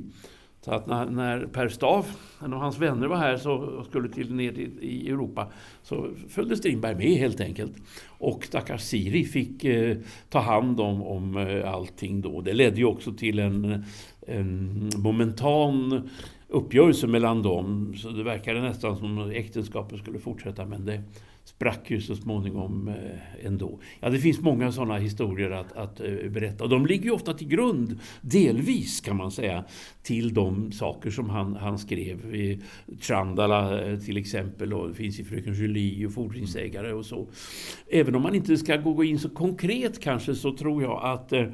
Så 0.66 0.72
att 0.72 0.88
när, 0.88 1.06
när 1.06 1.46
Per 1.46 1.70
Staaf 1.70 2.38
en 2.44 2.54
av 2.54 2.60
hans 2.60 2.80
vänner 2.80 3.08
var 3.08 3.18
här 3.18 3.38
så 3.38 3.84
skulle 3.90 4.10
till 4.10 4.34
ner 4.34 4.52
till, 4.52 4.80
i 4.82 5.10
Europa 5.10 5.52
så 5.84 6.10
följde 6.30 6.58
Strindberg 6.58 6.96
med 6.96 7.18
helt 7.18 7.42
enkelt. 7.42 7.74
Och 8.08 8.46
stackars 8.46 8.82
Siri 8.82 9.24
fick 9.24 9.64
eh, 9.64 9.98
ta 10.30 10.40
hand 10.40 10.80
om, 10.80 11.04
om 11.04 11.38
eh, 11.38 11.74
allting 11.74 12.22
då. 12.22 12.42
Det 12.42 12.54
ledde 12.54 12.78
ju 12.78 12.86
också 12.86 13.14
till 13.14 13.40
en, 13.40 13.86
en 14.28 14.90
momentan 14.98 16.10
uppgörelse 16.54 17.08
mellan 17.08 17.42
dem. 17.42 17.94
Så 17.98 18.10
det 18.10 18.24
verkade 18.24 18.62
nästan 18.62 18.98
som 18.98 19.32
äktenskapet 19.32 20.00
skulle 20.00 20.20
fortsätta 20.20 20.66
men 20.66 20.86
det 20.86 21.04
sprack 21.46 21.92
ju 21.92 22.02
så 22.02 22.16
småningom 22.16 22.88
eh, 22.88 23.46
ändå. 23.46 23.80
Ja, 24.00 24.10
det 24.10 24.20
finns 24.20 24.42
många 24.42 24.72
sådana 24.72 24.98
historier 24.98 25.52
att, 25.52 25.72
att 25.72 26.00
eh, 26.00 26.30
berätta. 26.30 26.64
Och 26.64 26.70
de 26.70 26.86
ligger 26.86 27.06
ju 27.06 27.12
ofta 27.12 27.34
till 27.34 27.48
grund, 27.48 28.00
delvis 28.22 29.02
kan 29.02 29.18
man 29.18 29.32
säga, 29.32 29.64
till 30.04 30.34
de 30.34 30.72
saker 30.72 31.10
som 31.10 31.30
han, 31.30 31.56
han 31.56 31.78
skrev. 31.78 32.36
I 32.36 32.62
Trandala 33.02 33.86
eh, 33.86 34.00
till 34.00 34.18
exempel, 34.18 34.74
och 34.74 34.90
det 34.90 34.96
finns 34.96 35.20
i 35.20 35.24
Fröken 35.24 35.54
Julie 35.54 36.06
och 36.06 36.14
Fordringsägare 36.14 36.92
och 36.94 37.06
så. 37.06 37.28
Även 37.90 38.16
om 38.16 38.22
man 38.22 38.36
inte 38.36 38.58
ska 38.58 38.78
gå 38.78 39.04
in 39.04 39.20
så 39.20 39.30
konkret 39.30 40.00
kanske 40.00 40.36
så 40.36 40.58
tror 40.58 40.84
jag 40.84 41.04
att 41.04 41.34
Eh, 41.34 41.48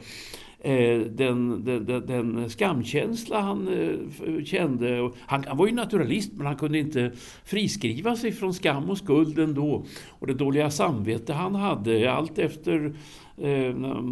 Eh, 0.62 1.00
den, 1.00 1.66
den, 1.66 1.86
den, 1.86 2.50
skamkänsla 2.50 3.42
han 3.42 3.68
eh, 3.68 4.44
kände. 4.44 5.12
Han, 5.25 5.44
han, 5.48 5.58
var 5.58 5.68
ju 5.68 5.74
naturalist 5.74 6.32
men 6.34 6.46
han 6.46 6.56
kunde 6.56 6.80
inte 6.80 7.12
friskriva 7.44 8.16
sig 8.16 8.32
från 8.32 8.54
skam 8.54 8.89
och 8.89 8.98
skuld 8.98 9.39
ändå. 9.39 9.86
Och 10.10 10.28
det 10.28 10.34
dåliga 10.34 10.70
samvete 10.70 11.34
han 11.34 11.56
hade 11.56 12.12
allt 12.12 12.39
efter 12.39 12.94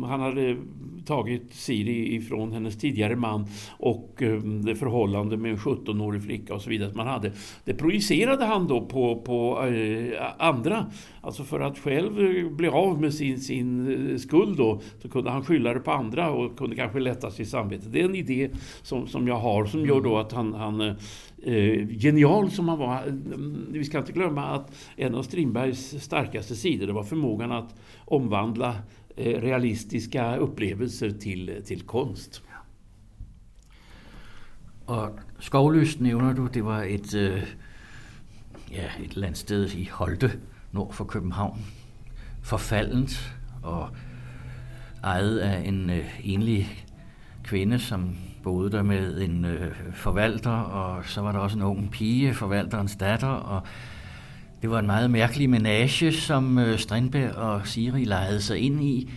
han 0.04 0.20
hade 0.20 0.58
tagit 1.08 1.54
Siri 1.54 2.16
ifrån 2.16 2.52
hennes 2.52 2.78
tidigare 2.78 3.16
man 3.16 3.46
och 3.78 4.22
eh, 4.22 4.40
det 4.42 4.76
förhållande 4.76 5.38
med 5.38 5.52
en 5.52 5.58
17-årig 5.58 6.24
flicka 6.24 6.54
och 6.54 6.62
så 6.62 6.70
vidare 6.70 6.92
man 6.96 7.08
hade. 7.08 7.32
Det 7.66 7.74
projicerade 7.74 8.46
han 8.46 8.68
då 8.68 8.86
på, 8.86 9.22
på 9.22 9.66
eh, 9.66 10.24
andra. 10.38 10.86
Alltså 11.22 11.44
för 11.44 11.60
att 11.60 11.80
själv 11.80 12.12
bli 12.52 12.68
av 12.68 13.02
med 13.02 13.14
sin, 13.14 13.40
sin 13.40 14.20
skuld 14.20 14.58
då, 14.58 14.82
så 15.02 15.10
kunde 15.10 15.30
han 15.30 15.46
skylla 15.46 15.74
det 15.74 15.80
på 15.80 15.92
andra 15.92 16.32
och 16.32 16.58
kunde 16.58 16.76
kanske 16.76 17.00
lätta 17.00 17.32
sitt 17.32 17.50
samvete. 17.50 17.90
Det 17.90 18.02
är 18.02 18.06
en 18.06 18.16
idé 18.16 18.50
som, 18.82 19.08
som 19.08 19.28
jag 19.28 19.38
har 19.38 19.66
som 19.66 19.86
gör 19.86 20.02
då 20.02 20.18
att 20.18 20.32
han, 20.32 20.54
han 20.54 20.82
eh, 20.82 21.88
genial 22.00 22.52
som 22.52 22.70
han 22.70 22.80
var. 22.80 23.00
Vi 23.72 23.84
ska 23.84 23.98
inte 23.98 24.12
glömma 24.12 24.46
att 24.46 24.76
en 24.96 25.16
av 25.16 25.24
Strindbergs 25.24 26.04
starkaste 26.04 26.56
sidor 26.56 26.88
det 26.88 26.94
var 26.94 27.04
förmågan 27.04 27.52
att 27.52 27.76
omvandla 28.06 28.68
Eh, 28.70 28.97
Eh, 29.18 29.42
realistiska 29.42 30.38
upplevelser 30.38 31.12
till, 31.12 31.62
till 31.66 31.82
konst. 31.82 32.44
Og 34.88 35.20
Skovløst 35.40 36.02
nævner 36.02 36.34
du, 36.34 36.48
det 36.48 36.66
var 36.66 36.84
et, 36.84 37.16
øh, 37.16 37.44
ja, 38.72 38.86
et 39.00 39.12
eller 39.12 39.28
andet 39.28 39.38
sted 39.38 39.70
i 39.70 39.90
Holte, 39.92 40.32
nord 40.72 40.94
for 40.94 41.04
København. 41.04 41.66
Forfaldent 42.42 43.36
og 43.64 43.90
ejet 45.04 45.40
af 45.40 45.68
en 45.68 45.90
øh, 45.90 46.20
enlig 46.24 46.86
kvinde, 47.44 47.80
som 47.80 48.16
boede 48.44 48.72
der 48.72 48.84
med 48.84 49.22
en 49.22 49.46
øh, 49.46 49.72
forvalter, 49.94 50.52
og 50.52 51.06
så 51.06 51.22
var 51.22 51.32
der 51.32 51.40
også 51.40 51.58
en 51.58 51.64
ung 51.64 51.92
pige, 51.92 52.34
forvalterens 52.34 52.96
datter, 52.96 53.28
og 53.28 53.62
det 54.62 54.70
var 54.70 54.80
en 54.80 54.86
meget 54.86 55.12
mærkelig 55.12 55.50
menage, 55.50 56.12
som 56.12 56.60
øh, 56.60 56.80
Strindberg 56.80 57.32
og 57.32 57.68
Siri 57.68 58.04
lejede 58.04 58.42
sig 58.42 58.58
ind 58.58 58.84
i. 58.84 59.12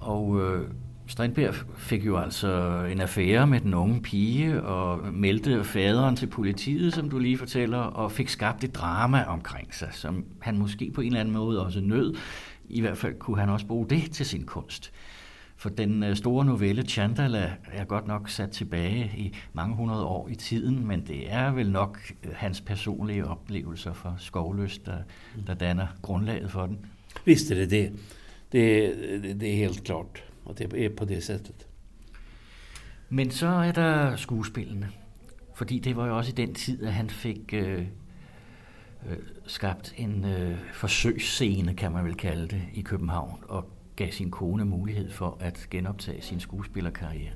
Og 0.00 0.40
øh, 0.40 0.68
Strindberg 1.06 1.54
fik 1.76 2.06
jo 2.06 2.18
altså 2.18 2.84
en 2.92 3.00
affære 3.00 3.46
med 3.46 3.60
den 3.60 3.74
unge 3.74 4.02
pige 4.02 4.62
og 4.62 5.12
meldte 5.12 5.64
faderen 5.64 6.16
til 6.16 6.26
politiet, 6.26 6.94
som 6.94 7.10
du 7.10 7.18
lige 7.18 7.38
fortæller, 7.38 7.78
og 7.78 8.12
fik 8.12 8.28
skabt 8.28 8.64
et 8.64 8.74
drama 8.74 9.24
omkring 9.24 9.74
sig, 9.74 9.88
som 9.92 10.24
han 10.40 10.58
måske 10.58 10.90
på 10.94 11.00
en 11.00 11.06
eller 11.06 11.20
anden 11.20 11.34
måde 11.34 11.64
også 11.64 11.80
nød. 11.80 12.14
I 12.68 12.80
hvert 12.80 12.98
fald 12.98 13.18
kunne 13.18 13.38
han 13.40 13.48
også 13.48 13.66
bruge 13.66 13.88
det 13.88 14.10
til 14.10 14.26
sin 14.26 14.46
kunst. 14.46 14.92
For 15.56 15.68
den 15.68 16.02
øh, 16.02 16.16
store 16.16 16.44
novelle 16.44 16.82
Chandala 16.82 17.52
er 17.72 17.84
godt 17.84 18.06
nok 18.06 18.28
sat 18.28 18.50
tilbage 18.50 19.12
i 19.16 19.34
mange 19.52 19.76
hundrede 19.76 20.04
år 20.04 20.28
i 20.28 20.34
tiden, 20.34 20.86
men 20.86 21.06
det 21.06 21.32
er 21.32 21.52
vel 21.52 21.70
nok 21.70 21.98
øh, 22.24 22.30
hans 22.34 22.60
personlige 22.60 23.26
oplevelser 23.26 23.92
for 23.92 24.14
Skovløs, 24.18 24.78
der, 24.78 24.98
der 25.46 25.54
danner 25.54 25.86
grundlaget 26.02 26.50
for 26.50 26.66
den. 26.66 26.86
Visst 27.24 27.50
är 27.50 27.54
det 27.54 27.70
det. 27.70 27.92
Det, 28.52 29.40
det 29.40 29.52
er 29.52 29.56
helt 29.56 29.84
klart 29.84 30.24
at 30.50 30.58
det 30.58 30.84
er 30.84 30.90
på 30.96 31.04
det 31.04 31.24
sættet. 31.24 31.66
Men 33.08 33.30
så 33.30 33.46
er 33.46 33.72
der 33.72 34.16
skuespillene. 34.16 34.88
Fordi 35.54 35.78
det 35.78 35.96
var 35.96 36.06
jo 36.06 36.16
også 36.16 36.30
i 36.30 36.34
den 36.34 36.54
tid, 36.54 36.84
at 36.84 36.92
han 36.92 37.10
fik 37.10 37.54
øh, 37.54 37.86
øh, 39.08 39.16
skabt 39.46 39.94
en 39.96 40.24
øh, 40.24 40.58
forsøgsscene, 40.72 41.74
kan 41.74 41.92
man 41.92 42.04
vel 42.04 42.14
kalde 42.14 42.48
det, 42.48 42.62
i 42.74 42.80
København, 42.80 43.40
og 43.48 43.70
gav 43.96 44.10
sin 44.10 44.30
kone 44.30 44.64
mulighed 44.64 45.12
for 45.12 45.38
at 45.40 45.70
genoptage 45.70 46.22
sin 46.22 46.40
skuespillerkarriere. 46.40 47.34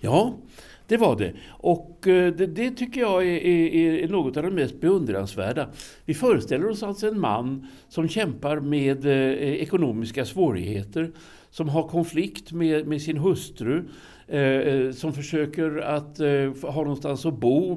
Ja, 0.00 0.38
det 0.86 0.96
var 0.96 1.16
det. 1.16 1.32
Och 1.48 2.06
eh, 2.06 2.32
det, 2.32 2.46
det 2.46 2.70
tycker 2.70 3.00
jag 3.00 3.22
är, 3.22 3.46
är, 3.46 4.04
är, 4.04 4.08
något 4.08 4.36
av 4.36 4.42
det 4.42 4.50
mest 4.50 4.80
beundransvärda. 4.80 5.68
Vi 6.04 6.14
föreställer 6.14 6.70
oss 6.70 6.82
alltså 6.82 7.08
en 7.08 7.20
man 7.20 7.66
som 7.88 8.08
kämpar 8.08 8.60
med 8.60 9.06
eh, 9.06 9.52
ekonomiska 9.62 10.24
svårigheter, 10.24 11.12
som 11.50 11.68
har 11.68 11.88
konflikt 11.88 12.52
med, 12.52 12.86
med 12.86 13.02
sin 13.02 13.16
hustru, 13.16 13.84
Eh, 14.28 14.40
eh, 14.40 14.92
som 14.92 15.12
försöker 15.12 15.76
att 15.76 16.20
eh, 16.20 16.54
ha 16.62 16.82
någonstans 16.82 17.26
att 17.26 17.40
bo 17.40 17.74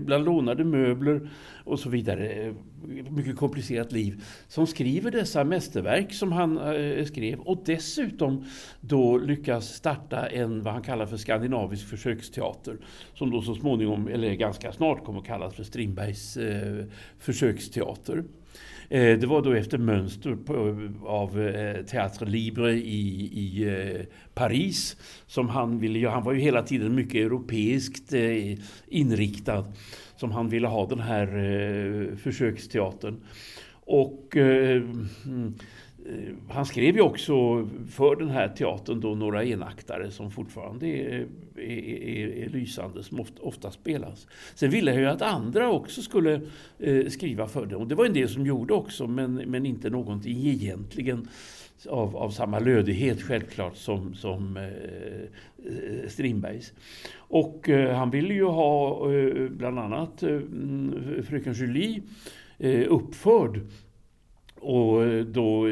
bland 0.00 0.24
lånade 0.24 0.64
möbler 0.64 1.28
och 1.64 1.78
så 1.78 1.88
vidare. 1.88 2.28
Eh, 2.28 2.52
mycket 3.10 3.36
komplicerat 3.36 3.92
liv. 3.92 4.24
Som 4.48 4.66
skriver 4.66 5.10
dessa 5.10 5.44
mästerverk 5.44 6.12
som 6.12 6.32
han 6.32 6.58
eh, 6.58 7.04
skrev 7.04 7.40
och 7.40 7.62
dessutom 7.66 8.44
då 8.80 9.18
lyckas 9.18 9.68
starta 9.68 10.26
en, 10.26 10.62
vad 10.62 10.72
han 10.72 10.82
kallar 10.82 11.06
för 11.06 11.16
skandinavisk 11.16 11.88
försöksteater. 11.88 12.76
Som 13.14 13.30
då 13.30 13.42
så 13.42 13.54
småningom, 13.54 14.08
eller 14.08 14.34
ganska 14.34 14.72
snart, 14.72 15.04
kommer 15.04 15.20
att 15.20 15.26
kallas 15.26 15.54
för 15.54 15.64
Strindbergs 15.64 16.38
försöksteater. 17.18 18.24
Eh, 18.90 19.18
det 19.18 19.26
var 19.26 19.42
då 19.42 19.52
efter 19.52 19.78
mönster 19.78 20.34
på, 20.34 20.54
av 21.06 21.40
eh, 21.40 22.26
Libre 22.26 22.72
i, 22.72 23.30
i 23.32 23.68
eh, 23.68 24.06
Paris. 24.34 24.96
Som 25.26 25.48
han 25.48 25.78
ville. 25.78 26.08
Han 26.08 26.24
var 26.24 26.32
ju 26.32 26.40
hela 26.40 26.62
tiden 26.62 26.94
mycket 26.94 27.14
europeiskt 27.14 28.12
eh, 28.12 28.58
inriktad. 28.88 29.64
Som 30.16 30.30
han 30.32 30.48
ville 30.48 30.68
ha 30.68 30.86
den 30.86 31.00
här 31.00 31.26
eh, 31.26 32.16
försöksteatern. 32.16 33.20
Och 33.90 34.36
Eh, 34.36 34.82
mm, 35.26 35.54
Eh, 36.08 36.34
han 36.48 36.66
skrev 36.66 36.94
ju 36.94 37.00
också 37.00 37.34
för 37.90 38.16
den 38.16 38.30
här 38.30 38.48
teatern 38.48 39.00
då 39.00 39.14
några 39.14 39.44
enaktare 39.44 40.10
som 40.10 40.30
fortfarande 40.30 40.86
är, 40.86 41.26
är, 41.56 41.88
är, 41.88 42.44
är 42.44 42.48
lysande, 42.48 43.02
som 43.02 43.20
ofta, 43.20 43.42
ofta, 43.42 43.70
spelas. 43.70 44.26
Sen 44.54 44.70
ville 44.70 44.90
jag 44.90 45.00
ju 45.00 45.06
att 45.06 45.22
andra 45.22 45.70
också 45.70 46.02
skulle 46.02 46.40
eh, 46.78 47.06
skriva 47.06 47.46
för 47.46 47.66
det. 47.66 47.76
Och 47.76 47.88
det 47.88 47.94
var 47.94 48.06
en 48.06 48.12
del 48.12 48.28
som 48.28 48.46
gjorde 48.46 48.74
också, 48.74 49.06
men, 49.06 49.34
men 49.34 49.66
inte 49.66 49.90
någonting 49.90 50.46
egentligen 50.46 51.28
av, 51.88 52.16
av 52.16 52.30
samma 52.30 52.58
lödighet 52.58 53.22
självklart 53.22 53.76
som, 53.76 54.14
som 54.14 54.56
eh, 54.56 54.64
eh, 54.64 56.08
Strindbergs. 56.08 56.72
Och 57.16 57.68
eh, 57.68 57.96
han 57.96 58.10
ville 58.10 58.34
ju 58.34 58.44
ha 58.44 59.12
eh, 59.12 59.48
bland 59.48 59.78
annat 59.78 60.22
eh, 60.22 60.28
mm, 60.30 61.22
Fröken 61.22 61.52
Julie 61.52 62.02
eh, 62.58 62.86
uppförd 62.88 63.60
och 64.60 65.26
då 65.26 65.66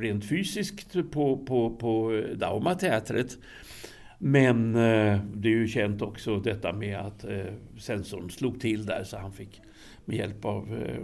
rent 0.00 0.28
fysiskt 0.28 1.10
på, 1.10 1.38
på, 1.38 1.76
på 1.76 2.22
Daumateatret. 2.34 3.38
Men 4.18 4.74
eh, 4.74 5.20
det 5.34 5.48
är 5.48 5.52
ju 5.52 5.68
känt 5.68 6.02
också 6.02 6.40
detta 6.40 6.72
med 6.72 6.98
att 6.98 7.24
eh, 7.24 7.52
sensorn 7.78 8.30
slog 8.30 8.60
till 8.60 8.86
där 8.86 9.04
så 9.04 9.16
han 9.16 9.32
fick 9.32 9.60
med 10.04 10.16
hjälp 10.16 10.44
av 10.44 10.82
eh, 10.82 11.02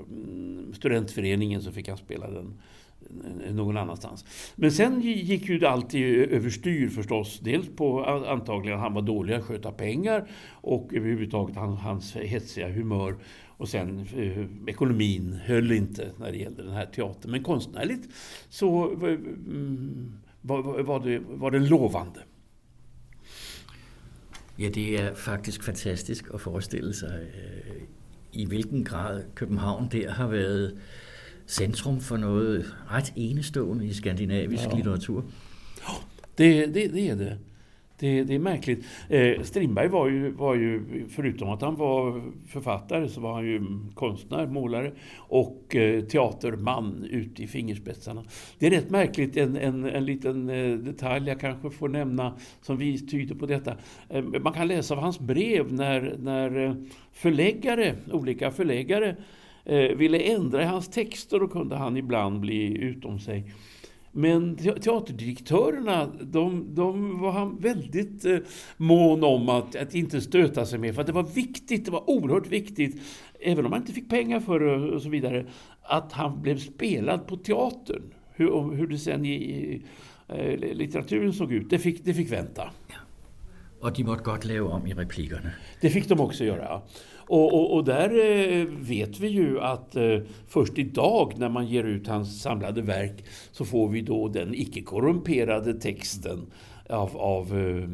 studentföreningen 0.75 1.63
så 1.63 1.73
fick 1.73 1.89
han 1.89 1.97
spela 1.99 2.31
den 2.31 2.61
någon 3.51 3.77
annanstans. 3.77 4.25
Men 4.57 4.73
sen 4.73 5.01
gick 5.01 5.49
ju 5.49 5.67
allt 5.67 5.83
alltid 5.83 6.33
överstyr 6.33 6.89
förstås. 6.89 7.41
Dels 7.43 7.69
på 7.77 8.05
antagligen 8.05 8.79
han 8.79 8.95
var 8.95 9.03
dålig 9.03 9.35
att 9.35 9.45
sköta 9.45 9.73
pengar 9.73 10.29
och 10.51 10.95
överhuvudtaget 10.95 11.57
hans 11.57 12.17
hetsiga 12.17 12.69
humör. 12.69 13.17
Och 13.57 13.69
sen 13.69 14.07
eh, 14.17 14.69
ekonomin 14.69 15.41
höll 15.45 15.73
inte 15.73 16.13
när 16.19 16.33
det 16.33 16.39
gällde 16.39 16.63
den 16.63 16.73
här 16.73 16.87
teatern. 16.87 17.31
Men 17.31 17.43
konstnärligt 17.43 18.09
så 18.49 18.91
mm, 18.91 20.13
var, 20.41 20.83
var, 20.83 21.01
det, 21.01 21.19
var 21.19 21.51
det 21.51 21.59
lovande. 21.59 22.21
Ja, 24.57 24.71
det 24.75 24.97
är 24.97 25.15
faktiskt 25.15 25.65
fantastiskt 25.65 26.31
att 26.31 26.43
föreställa 26.43 26.93
sig 26.93 27.33
eh, 27.35 27.83
i 28.41 28.47
vilken 28.47 28.85
grad 28.85 29.23
København 29.35 29.89
där 29.89 30.09
har 30.09 30.27
varit 30.27 30.75
centrum 31.47 32.01
for 32.01 32.17
noget 32.17 32.75
ret 32.91 33.13
enestående 33.17 33.87
i 33.87 33.93
skandinavisk 33.93 34.65
ja. 34.65 34.77
litteratur. 34.77 35.23
Det, 36.39 36.67
det, 36.67 36.89
det 36.89 37.09
är 37.09 37.17
det. 37.17 37.39
Det, 38.03 38.25
det 38.25 38.35
är 38.35 38.39
märkligt. 38.39 38.85
Eh, 39.09 39.43
Strindberg 39.43 39.89
var 39.89 40.09
ju, 40.09 40.31
var 40.31 40.55
ju, 40.55 40.83
förutom 41.09 41.51
att 41.51 41.63
han 41.63 41.77
var 41.77 42.23
författare, 42.47 43.09
så 43.09 43.21
var 43.21 43.35
han 43.35 43.47
ju 43.47 43.61
konstnär, 43.95 44.47
målare 44.47 44.93
och 45.17 45.77
eh, 45.77 46.05
teaterman 46.05 47.05
ut 47.11 47.41
i 47.41 47.47
fingerspetsarna. 47.47 48.25
Det 48.59 48.67
är 48.67 48.71
rätt 48.71 48.91
märkligt, 48.91 49.37
en, 49.37 49.57
en, 49.57 49.85
en 49.85 50.05
liten 50.05 50.51
eh, 50.51 50.79
detalj 50.79 51.29
jag 51.29 51.41
kanske 51.41 51.71
får 51.71 51.89
nämna 51.89 52.37
som 52.61 52.77
vi 52.77 53.07
tyder 53.07 53.35
på 53.35 53.47
detta. 53.47 53.77
Eh, 54.09 54.23
man 54.23 54.53
kan 54.53 54.69
läsa 54.69 54.95
av 54.95 55.01
hans 55.01 55.21
brev 55.21 55.73
när, 55.73 56.17
när 56.19 56.65
eh, 56.65 56.75
förläggare, 57.13 57.95
olika 58.13 58.51
förläggare 58.51 59.17
ville 59.97 60.19
ändra 60.19 60.63
i 60.63 60.67
hans 60.67 60.89
texter 60.89 61.41
då 61.41 61.49
kunde 61.49 61.77
han 61.77 61.97
ibland 61.97 62.41
bli 62.41 62.79
utom 62.79 63.19
sig. 63.19 63.53
Men 64.15 64.57
teaterdirektörerna, 64.57 66.07
de, 66.21 66.75
de 66.75 67.21
var 67.21 67.33
han 67.33 67.57
väldigt 67.57 68.25
eh, 68.25 68.39
mån 68.77 69.25
om 69.25 69.49
att, 69.49 69.77
att 69.77 69.95
inte 69.95 70.21
stöta 70.21 70.67
sig 70.67 70.79
med. 70.79 70.95
För 70.95 71.01
att 71.01 71.07
det 71.07 71.13
var 71.13 71.35
viktigt, 71.35 71.85
det 71.85 71.91
var 71.91 72.11
oerhört 72.11 72.47
viktigt, 72.47 73.01
även 73.41 73.67
om 73.67 73.73
han 73.73 73.81
inte 73.81 73.93
fick 73.93 74.11
pengar 74.11 74.41
för 74.41 74.61
det 74.61 74.95
och 74.95 75.03
så 75.03 75.09
vidare, 75.09 75.47
att 75.83 76.13
han 76.13 76.43
blev 76.43 76.59
spelad 76.59 77.27
på 77.27 77.37
teatern. 77.37 78.03
Hur, 78.35 78.75
hur 78.75 78.87
det 78.87 78.99
sen 78.99 79.25
i, 79.25 79.35
i 79.35 79.83
eh, 80.29 80.75
litteraturen 80.75 81.33
såg 81.33 81.53
ut, 81.53 81.71
det 81.71 81.79
fick, 81.79 82.05
det 82.05 82.15
fick 82.15 82.33
vänta. 82.33 82.71
Ja. 82.89 82.97
Och 83.81 83.93
de 83.93 84.05
måste 84.05 84.25
gott 84.25 84.45
leva 84.45 84.69
om 84.69 84.87
i 84.87 84.95
replikerna. 84.95 85.51
Det 85.81 85.91
fick 85.91 86.09
de 86.09 86.21
också 86.21 86.45
göra. 86.45 86.83
Och, 87.27 87.55
och, 87.55 87.75
och, 87.75 87.85
där 87.85 88.11
eh, 88.11 88.67
vet 88.67 89.21
vi 89.21 89.29
ju 89.29 89.61
att 89.61 89.97
eh, 89.97 90.19
först 90.49 90.79
idag 90.79 91.35
när 91.37 91.49
man 91.49 91.67
ger 91.67 91.85
ut 91.85 92.07
hans 92.07 92.43
samlade 92.43 92.83
verk 92.83 93.25
så 93.53 93.65
får 93.65 93.89
vi 93.89 94.01
då 94.01 94.29
den 94.29 94.55
icke 94.55 94.83
korrumperade 94.83 95.75
texten 95.75 96.47
av, 96.89 97.17
av 97.17 97.59
eh, 97.59 97.85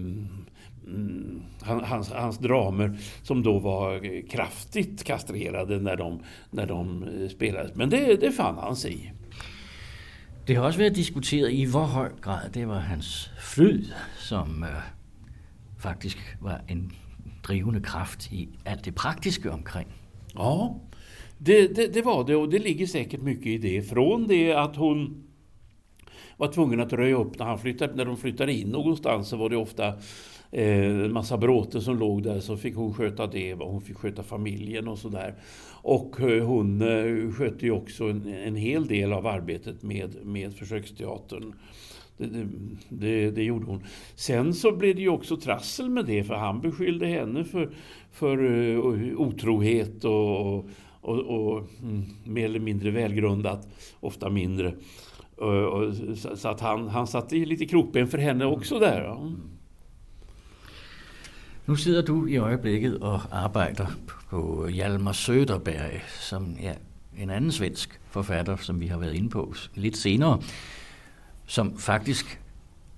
mm, 0.86 1.42
hans, 1.62 2.10
hans 2.10 2.38
dramer 2.38 2.98
som 3.22 3.42
då 3.42 3.58
var 3.58 4.22
kraftigt 4.28 5.04
kastrerade 5.04 5.78
när 5.78 5.96
de, 5.96 6.20
när 6.50 6.66
de 6.66 7.04
spelades. 7.30 7.74
Men 7.74 7.90
det, 7.90 8.20
det 8.20 8.32
fann 8.32 8.58
han 8.58 8.76
sig 8.76 8.92
i. 8.92 9.12
Det 10.48 10.54
har 10.54 10.68
också 10.68 10.80
varit 10.80 10.94
diskuterat 10.94 11.50
i 11.50 11.64
hur 11.64 11.86
hög 11.86 12.12
grad 12.22 12.50
det 12.52 12.64
var 12.64 12.80
hans 12.80 13.28
flyd 13.40 13.92
som 14.18 14.62
uh, 14.62 14.68
faktiskt 15.78 16.18
var 16.40 16.60
en 16.66 16.92
drivende 17.48 17.80
kraft 17.80 18.32
i 18.32 18.48
allt 18.64 18.84
det 18.84 18.92
praktiska 18.92 19.52
omkring. 19.52 19.86
Ja, 20.34 20.80
det, 21.38 21.68
det, 21.76 21.86
det, 21.86 22.02
var 22.02 22.24
det 22.26 22.36
och 22.36 22.48
det 22.48 22.58
ligger 22.58 22.86
säkert 22.86 23.22
mycket 23.22 23.46
i 23.46 23.58
det. 23.58 23.82
Från 23.82 24.26
det 24.26 24.52
att 24.52 24.76
hon 24.76 25.24
var 26.36 26.52
tvungen 26.52 26.80
att 26.80 26.92
röja 26.92 27.16
upp 27.16 27.38
när, 27.38 27.46
han 27.46 27.58
flyttade, 27.58 27.94
när 27.94 28.04
de 28.04 28.16
flyttade 28.16 28.52
in 28.52 28.68
någonstans 28.68 29.28
så 29.28 29.36
var 29.36 29.50
det 29.50 29.56
ofta 29.56 29.86
eh, 30.50 30.84
en 30.84 31.12
massa 31.12 31.36
bråte 31.36 31.80
som 31.80 31.98
låg 31.98 32.22
där 32.22 32.40
så 32.40 32.56
fick 32.56 32.76
hon 32.76 32.94
sköta 32.94 33.26
det 33.26 33.54
och 33.54 33.72
hon 33.72 33.80
fick 33.80 33.96
sköta 33.96 34.22
familjen 34.22 34.88
och 34.88 34.98
sådär. 34.98 35.34
Och 35.82 36.20
eh, 36.20 36.46
hon 36.46 36.82
eh, 36.82 37.32
skötte 37.32 37.66
ju 37.66 37.72
också 37.72 38.04
en, 38.04 38.26
en 38.26 38.56
hel 38.56 38.86
del 38.86 39.12
av 39.12 39.26
arbetet 39.26 39.82
med, 39.82 40.16
med 40.24 40.54
Försöksteatern. 40.54 41.54
Det, 42.18 42.48
det, 42.88 43.30
det, 43.30 43.42
gjorde 43.42 43.66
hon. 43.66 43.82
Sen 44.14 44.54
så 44.54 44.72
blev 44.72 44.96
det 44.96 45.02
ju 45.02 45.08
också 45.08 45.36
trassel 45.36 45.90
med 45.90 46.04
det 46.04 46.24
för 46.24 46.34
han 46.34 46.60
beskyllde 46.60 47.06
henne 47.06 47.44
för, 47.44 47.70
för 48.12 48.44
uh, 48.44 49.20
otrohet 49.20 50.04
och, 50.04 50.56
och, 51.00 51.18
och 51.18 51.64
mm, 51.82 52.04
mer 52.24 52.44
eller 52.44 52.60
mindre 52.60 52.90
välgrundat, 52.90 53.68
ofta 54.00 54.30
mindre. 54.30 54.74
Uh, 55.42 55.46
och, 55.46 55.94
så 56.38 56.48
att 56.48 56.60
han, 56.60 56.88
han 56.88 57.06
satte 57.06 57.36
lite 57.36 57.66
krokben 57.66 58.08
för 58.08 58.18
henne 58.18 58.44
också 58.44 58.78
där. 58.78 59.02
Ja. 59.02 59.20
Mm. 59.20 59.40
Nu 61.64 61.76
sitter 61.76 62.02
du 62.02 62.30
i 62.30 62.36
ögonblicket 62.36 62.94
och 62.94 63.20
arbetar 63.30 63.90
på 64.30 64.70
Hjalmar 64.70 65.12
Söderberg 65.12 66.04
som 66.20 66.56
ja, 66.60 66.72
en 67.16 67.30
annan 67.30 67.52
svensk 67.52 67.90
författare 68.10 68.58
som 68.58 68.78
vi 68.78 68.88
har 68.88 68.98
varit 68.98 69.14
inne 69.14 69.28
på 69.28 69.54
lite 69.74 69.98
senare 69.98 70.38
som 71.48 71.78
faktisk 71.78 72.40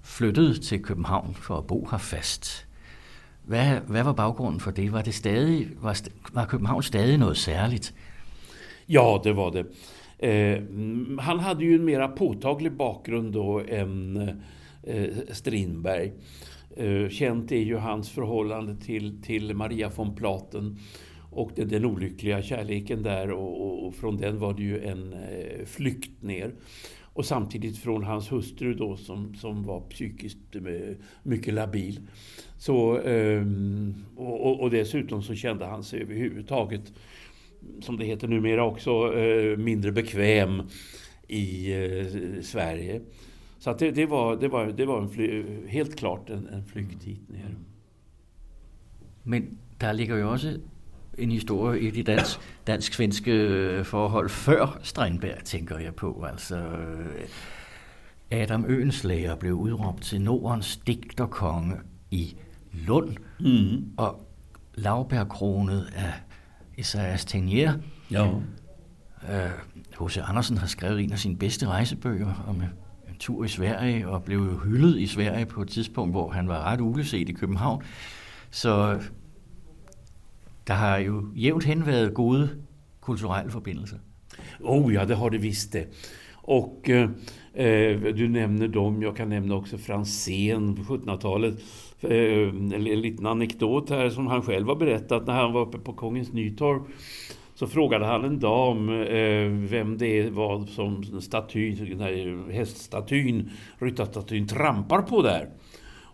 flyttede 0.03 0.59
til 0.59 0.83
København 0.83 1.35
for 1.35 1.57
at 1.59 1.67
bo 1.67 1.89
her 1.91 1.99
fast. 1.99 2.67
Hvad, 3.45 3.79
hvad 3.87 4.05
var 4.05 4.13
baggrunden 4.13 4.61
for 4.61 4.71
det? 4.71 4.93
Var, 4.93 5.03
det 5.03 5.15
stadig, 5.15 5.69
var, 5.81 6.01
var 6.33 6.47
København 6.47 6.83
stadig 6.83 7.19
noget 7.19 7.37
særligt? 7.37 7.95
Ja, 8.89 9.19
det 9.25 9.37
var 9.37 9.51
det. 9.51 9.67
Eh, 10.19 10.63
han 11.19 11.39
hade 11.39 11.65
ju 11.65 11.75
en 11.75 11.85
mera 11.85 12.09
påtaglig 12.09 12.73
bakgrund 12.79 13.33
då 13.33 13.61
än 13.69 14.17
eh, 14.83 15.09
Strindberg. 15.33 16.13
Eh, 16.77 17.09
känt 17.09 17.53
är 17.53 17.65
ju 17.65 17.77
hans 17.77 18.11
förhållande 18.11 18.77
till, 18.77 19.23
till 19.23 19.55
Maria 19.55 19.91
von 19.97 20.15
Platen 20.15 20.79
och 21.31 21.51
den, 21.57 21.69
den 21.69 21.85
olyckliga 21.85 22.43
kärleken 22.43 23.03
där 23.03 23.31
och, 23.31 23.87
och, 23.87 23.95
från 23.95 24.17
den 24.17 24.39
var 24.39 24.55
det 24.55 24.63
ju 24.63 24.85
en 24.85 25.13
eh, 25.13 25.67
flykt 25.67 26.23
ner. 26.23 26.53
Och 27.21 27.27
samtidigt 27.27 27.79
från 27.79 28.05
hans 28.05 28.33
hustru 28.33 28.75
då 28.75 28.97
som, 28.97 29.35
som 29.35 29.65
var 29.65 29.81
psykiskt 29.81 30.57
eh, 30.57 30.97
mycket 31.23 31.55
labil. 31.55 32.01
Så, 32.59 32.99
ehm, 32.99 33.95
och, 34.17 34.61
och 34.61 34.71
dessutom 34.71 35.23
så 35.23 35.35
kände 35.35 35.67
han 35.67 35.85
sig 35.85 36.03
överhuvudtaget, 36.03 36.93
som 37.81 37.99
det 37.99 38.05
heter 38.05 38.29
numera 38.29 38.65
också, 38.65 39.15
eh, 39.19 39.57
mindre 39.57 39.93
bekväm 39.93 40.63
i 41.29 41.73
eh, 41.73 42.43
Sverige. 42.43 43.01
Så 43.59 43.71
att 43.71 43.79
det, 43.79 43.91
det, 43.91 44.07
var, 44.07 44.37
det 44.37 44.49
var, 44.49 44.67
det 44.67 44.87
var 44.87 45.03
en 45.03 45.09
fly, 45.09 45.45
helt 45.67 45.97
klart 45.97 46.31
en, 46.31 46.47
en 46.47 46.65
flykt 46.65 47.05
hit 47.05 47.29
ner. 47.29 47.57
Men 49.23 49.59
där 49.79 49.93
ligger 49.93 50.17
ju 50.17 50.25
också 50.25 50.49
en 51.21 51.31
historie 51.31 51.81
i 51.81 51.91
de 51.91 52.03
dansk, 52.03 52.39
dansk-svenske 52.67 53.33
øh, 53.33 53.85
forhold 53.85 54.29
før 54.29 54.79
Strindberg, 54.83 55.45
tænker 55.45 55.79
jeg 55.79 55.95
på. 55.95 56.25
Altså, 56.31 56.57
øh, 56.57 57.29
Adam 58.31 58.65
Øenslager 58.69 59.35
blev 59.35 59.55
udråbt 59.55 60.03
til 60.03 60.21
Nordens 60.21 60.77
digterkonge 60.77 61.77
i 62.11 62.37
Lund, 62.73 63.17
mm. 63.41 63.93
og 63.97 64.27
lavbærkronet 64.75 65.91
af 65.95 66.13
Isaias 66.77 67.25
Tenier. 67.25 67.75
Ja. 68.11 68.29
H.C. 70.01 70.17
Øh, 70.17 70.31
Andersen 70.31 70.59
har 70.59 70.67
skrevet 70.67 71.01
en 71.01 71.13
af 71.13 71.19
sine 71.19 71.37
bedste 71.37 71.67
rejsebøger 71.67 72.45
om 72.49 72.63
en 73.09 73.17
tur 73.19 73.45
i 73.45 73.49
Sverige, 73.49 74.09
og 74.09 74.23
blev 74.23 74.61
hyldet 74.65 74.99
i 74.99 75.07
Sverige 75.07 75.47
på 75.47 75.63
et 75.63 75.69
tidspunkt, 75.69 76.13
hvor 76.13 76.31
han 76.31 76.49
var 76.49 76.63
ret 76.63 76.81
uleset 76.81 77.29
i 77.29 77.33
København. 77.33 77.83
Så 78.51 79.01
der 80.71 80.77
har 80.77 80.99
ju 80.99 81.23
jævnt 81.35 81.65
hen 81.65 81.87
været 81.87 82.15
gode 82.15 82.49
kulturella 83.03 83.51
förbindelser. 83.51 83.99
Oh 84.61 84.95
ja, 84.95 85.05
det 85.05 85.17
har 85.17 85.31
det 85.31 85.43
visst 85.43 85.73
det. 85.73 85.87
Och 86.33 86.91
eh, 86.91 87.11
du 88.15 88.29
nämner 88.29 88.69
dem, 88.69 89.03
jag 89.03 89.17
kan 89.17 89.29
nämna 89.29 89.55
också 89.55 89.79
Franzén 89.79 90.77
på 90.77 90.83
1700-talet. 90.83 91.55
Eh, 92.01 92.49
en 92.75 93.01
liten 93.01 93.27
anekdot 93.27 93.91
här 93.91 94.11
som 94.11 94.27
han 94.27 94.43
själv 94.43 94.69
har 94.69 94.77
berättat 94.77 95.27
när 95.27 95.35
han 95.35 95.53
var 95.53 95.61
uppe 95.61 95.79
på 95.79 95.93
Kongens 95.93 96.33
Nytorv. 96.33 96.81
Så 97.55 97.67
frågade 97.67 98.07
han 98.07 98.25
en 98.25 98.39
dam 98.39 98.89
eh, 98.89 99.49
vem 99.71 99.99
det 99.99 100.31
var 100.31 100.67
som 100.67 101.21
statyn, 101.21 101.77
den 101.91 102.01
här 102.01 102.53
häststatyn, 102.53 103.51
ryttarstatyn, 103.79 104.47
trampar 104.47 105.03
på 105.03 105.23
där. 105.23 105.49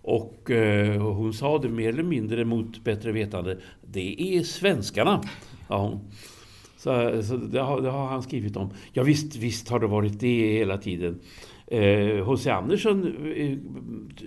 Och 0.06 0.50
eh, 0.50 1.02
hon 1.02 1.34
sa 1.34 1.58
det 1.58 1.68
mer 1.68 1.88
eller 1.88 2.02
mindre 2.02 2.44
mot 2.44 2.84
bättre 2.84 3.12
vetande. 3.12 3.58
Det 3.82 4.36
är 4.36 4.42
svenskarna. 4.42 5.22
Ja. 5.68 6.00
Så, 6.76 7.22
så 7.22 7.36
det, 7.36 7.60
har, 7.60 7.80
det, 7.80 7.90
har, 7.90 8.06
han 8.06 8.22
skrivit 8.22 8.56
om. 8.56 8.70
Ja 8.92 9.02
visst, 9.02 9.36
visst 9.36 9.68
har 9.68 9.80
det 9.80 9.86
varit 9.86 10.20
det 10.20 10.52
hela 10.58 10.78
tiden. 10.78 11.20
H.C. 12.24 12.50
Eh, 12.50 12.56
Andersen 12.56 13.16
eh, 13.36 13.58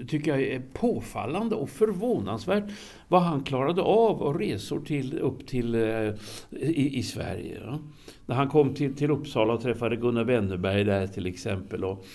tycker 0.08 0.32
jag 0.32 0.42
är 0.42 0.62
påfallande 0.74 1.56
och 1.56 1.70
förvånansvärt 1.70 2.72
vad 3.08 3.22
han 3.22 3.44
klarade 3.44 3.82
av 3.82 4.22
och 4.22 4.40
resor 4.40 4.80
till, 4.80 5.20
upp 5.20 5.48
till 5.48 5.76
eh, 5.76 6.10
i, 6.52 6.98
i, 6.98 7.04
Sverige. 7.04 7.62
Ja. 7.66 7.80
När 8.26 8.36
han 8.36 8.50
kom 8.50 8.74
till, 8.74 8.96
till 8.96 9.12
Uppsala 9.12 9.54
och 9.54 9.62
träffade 9.62 9.96
Gunnar 9.96 10.24
Wennerberg 10.24 10.84
där 10.84 11.08
till 11.08 11.26
exempel. 11.26 11.84
Och, 11.84 12.06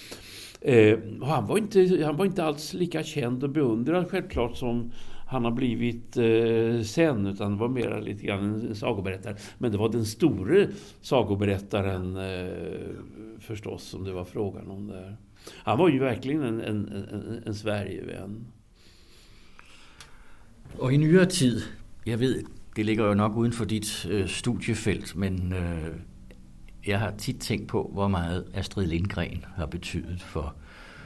eh, 0.64 0.98
han, 1.22 1.46
var 1.46 1.59
inte, 1.59 2.05
han 2.05 2.16
var 2.16 2.24
inte 2.24 2.44
alls 2.44 2.74
lika 2.74 3.03
känd 3.03 3.44
och 3.44 3.50
beundrad 3.50 4.11
självklart 4.11 4.57
som 4.57 4.92
han 5.27 5.44
har 5.44 5.53
blivit 5.53 6.16
eh, 6.16 6.83
sen, 6.85 7.27
utan 7.27 7.59
var 7.59 7.68
mer 7.68 8.00
lite 8.00 8.27
grann 8.27 8.44
en 8.44 8.74
sagoberättare. 8.74 9.37
Men 9.59 9.72
det 9.72 9.79
var 9.79 9.88
den 9.88 10.05
store 10.05 10.68
sagoberättaren 11.00 12.16
eh, 12.16 13.38
förstås 13.38 13.83
som 13.83 14.05
det 14.05 14.12
var 14.12 14.24
frågan 14.24 14.70
om 14.70 14.87
där. 14.87 15.16
Han 15.53 15.79
var 15.79 15.88
ju 15.88 15.98
verkligen 15.98 16.42
en, 16.42 16.61
en, 16.61 16.88
en, 16.88 17.42
en 17.46 17.55
Sverigevän. 17.55 18.46
Och 20.79 20.92
i 20.92 20.98
nyere 20.98 21.27
tid, 21.27 21.62
jag 22.05 22.18
vet, 22.18 22.44
det 22.77 22.85
ligger 22.85 23.07
jo 23.07 23.14
nok 23.14 23.37
uden 23.37 23.53
for 23.53 23.64
dit 23.64 24.07
øh, 24.11 24.29
studiefelt, 24.29 25.16
men 25.16 25.53
øh, 25.53 25.94
jeg 26.87 26.99
har 26.99 27.11
tit 27.18 27.40
tænkt 27.40 27.68
på, 27.68 27.90
hvor 27.92 28.09
meget 28.09 28.44
Astrid 28.55 28.87
Lindgren 28.87 29.44
har 29.57 29.66
betydet 29.66 30.23
for 30.23 30.55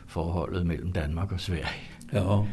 forholdet 0.06 0.66
mellem 0.66 0.92
Danmark 0.92 1.32
og 1.32 1.40
Sverige. 1.40 1.66
Ja. 2.12 2.44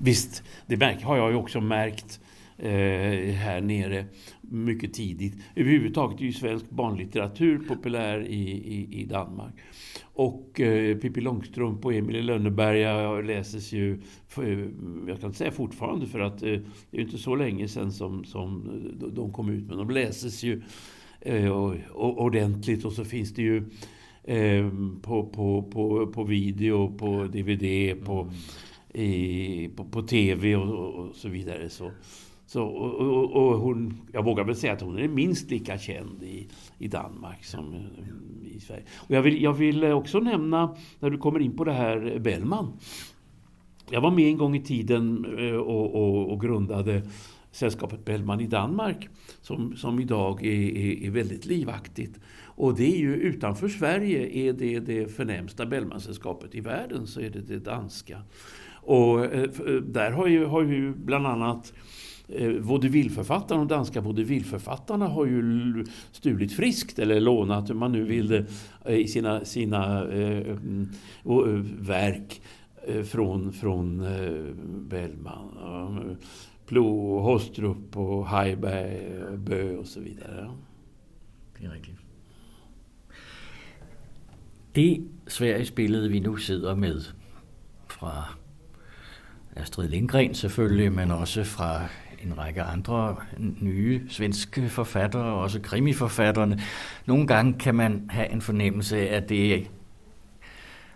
Visst, 0.00 0.44
det 0.70 1.02
har 1.02 1.16
jag 1.16 1.30
ju 1.30 1.36
också 1.36 1.60
märkt 1.60 2.20
eh, 2.58 3.34
här 3.34 3.60
nere 3.60 4.04
mycket 4.40 4.94
tidigt. 4.94 5.34
Överhuvudtaget 5.56 6.20
är 6.20 6.24
ju 6.24 6.32
svensk 6.32 6.70
barnlitteratur 6.70 7.58
populär 7.58 8.20
i, 8.20 8.50
i, 8.50 9.00
i 9.00 9.04
Danmark. 9.04 9.54
Och 10.02 10.60
eh, 10.60 10.96
Pippi 10.96 11.20
Långstrump 11.20 11.84
och 11.84 11.94
Emil 11.94 12.16
i 12.16 12.22
Lönneberga 12.22 13.20
läses 13.20 13.72
ju, 13.72 14.00
för, 14.28 14.70
jag 15.08 15.20
kan 15.20 15.32
säga 15.32 15.50
fortfarande 15.50 16.06
för 16.06 16.20
att 16.20 16.42
eh, 16.42 16.48
det 16.90 16.96
är 16.96 16.98
ju 16.98 17.02
inte 17.02 17.18
så 17.18 17.34
länge 17.34 17.68
sedan 17.68 17.92
som, 17.92 18.24
som 18.24 18.80
de 19.14 19.32
kom 19.32 19.48
ut, 19.48 19.66
men 19.68 19.78
de 19.78 19.90
läses 19.90 20.42
ju 20.42 20.56
eh, 20.56 20.62
och, 21.52 21.76
och, 21.92 22.22
ordentligt 22.22 22.84
och 22.84 22.92
så 22.92 23.04
finns 23.04 23.34
det 23.34 23.42
ju 23.42 23.56
eh, 24.24 24.70
på, 25.02 25.26
på, 25.26 25.62
på, 25.62 26.06
på 26.06 26.24
video, 26.24 26.98
på 26.98 27.24
DVD, 27.32 27.94
på 28.04 28.20
mm 28.22 28.34
i, 28.94 29.68
på, 29.76 29.84
på 29.84 30.02
tv 30.02 30.56
och, 30.56 30.94
och, 30.94 31.14
så 31.14 31.28
vidare. 31.28 31.68
Så, 31.68 31.90
så, 32.46 32.64
och, 32.64 33.32
och, 33.32 33.58
hon, 33.58 33.94
jag 34.12 34.24
vågar 34.24 34.44
väl 34.44 34.56
säga 34.56 34.72
att 34.72 34.80
hon 34.80 34.98
är 34.98 35.08
minst 35.08 35.50
lika 35.50 35.78
känd 35.78 36.22
i, 36.22 36.48
i 36.78 36.88
Danmark 36.88 37.44
som 37.44 37.74
i 38.56 38.60
Sverige. 38.60 38.82
Och 38.96 39.10
jag, 39.10 39.22
vill, 39.22 39.42
jag 39.42 39.52
vill 39.52 39.84
också 39.84 40.20
nämna, 40.20 40.76
när 41.00 41.10
du 41.10 41.18
kommer 41.18 41.40
in 41.40 41.56
på 41.56 41.64
det 41.64 41.72
här, 41.72 42.18
Bellman. 42.18 42.72
Jag 43.90 44.00
var 44.00 44.10
med 44.10 44.24
en 44.24 44.38
gång 44.38 44.56
i 44.56 44.62
tiden 44.62 45.26
eh, 45.38 45.54
och, 45.54 46.32
och 46.32 46.40
grundade 46.40 47.02
sällskapet 47.52 48.04
Bellman 48.04 48.40
i 48.40 48.46
Danmark 48.46 49.08
som, 49.40 49.76
som 49.76 50.00
idag 50.00 50.46
är, 50.46 50.76
är, 50.76 51.04
är, 51.06 51.10
väldigt 51.10 51.46
livaktigt. 51.46 52.20
Och 52.42 52.76
det 52.76 52.94
är 52.94 52.98
ju 52.98 53.14
utanför 53.14 53.68
Sverige 53.68 54.36
är 54.36 54.52
det 54.52 54.80
det 54.80 55.16
förnämsta 55.16 55.66
Bellmansällskapet 55.66 56.54
i 56.54 56.60
världen 56.60 57.06
så 57.06 57.20
är 57.20 57.30
det 57.30 57.40
det 57.40 57.58
danska. 57.58 58.22
Och 58.82 59.24
eh, 59.24 59.42
eh 59.42 59.74
där 59.74 60.10
har 60.10 60.26
ju, 60.26 60.44
har 60.44 60.62
ju 60.62 60.94
bland 60.94 61.26
annat 61.26 61.72
eh, 62.28 62.50
vaudevilleförfattarna, 62.50 63.60
de 63.60 63.68
danska 63.68 64.00
vaudevilleförfattarna 64.00 65.08
har 65.08 65.26
ju 65.26 65.84
stulit 66.12 66.52
friskt 66.52 66.98
eller 66.98 67.20
lånat, 67.20 67.70
hur 67.70 67.74
man 67.74 67.92
nu 67.92 68.04
vill 68.04 68.28
det, 68.28 68.46
eh, 68.84 68.96
i 68.96 69.08
sina, 69.08 69.44
sina 69.44 70.08
eh, 70.08 70.50
mm, 70.50 70.88
eh 71.24 71.46
verk 71.80 72.42
från, 73.04 73.52
från 73.52 74.06
Bellman. 74.88 76.16
Plo, 76.70 77.20
Hostrup 77.20 77.96
och 77.96 78.28
Heiberg, 78.28 79.38
Bö 79.38 79.76
och 79.76 79.86
så 79.86 80.00
vidare. 80.00 80.50
Det 81.58 81.64
är. 81.64 81.70
Det 84.74 85.00
Sverigesbillede 85.28 86.08
vi 86.08 86.20
nu 86.20 86.36
sidder 86.36 86.74
med 86.74 87.02
fra 87.88 88.24
Astrid 89.56 89.88
Lindgren 89.88 90.34
selvfølgelig, 90.34 90.92
men 90.92 91.10
også 91.10 91.44
fra 91.44 91.86
en 92.22 92.38
række 92.38 92.62
andre 92.62 93.16
nye 93.60 94.02
svenske 94.08 94.68
forfattere, 94.68 95.34
også 95.34 95.60
krimiforfatterne. 95.60 96.60
Nogle 97.06 97.26
gange 97.26 97.58
kan 97.58 97.74
man 97.74 98.06
have 98.10 98.32
en 98.32 98.40
fornemmelse 98.40 98.98
af, 98.98 99.16
at 99.16 99.28
det 99.28 99.66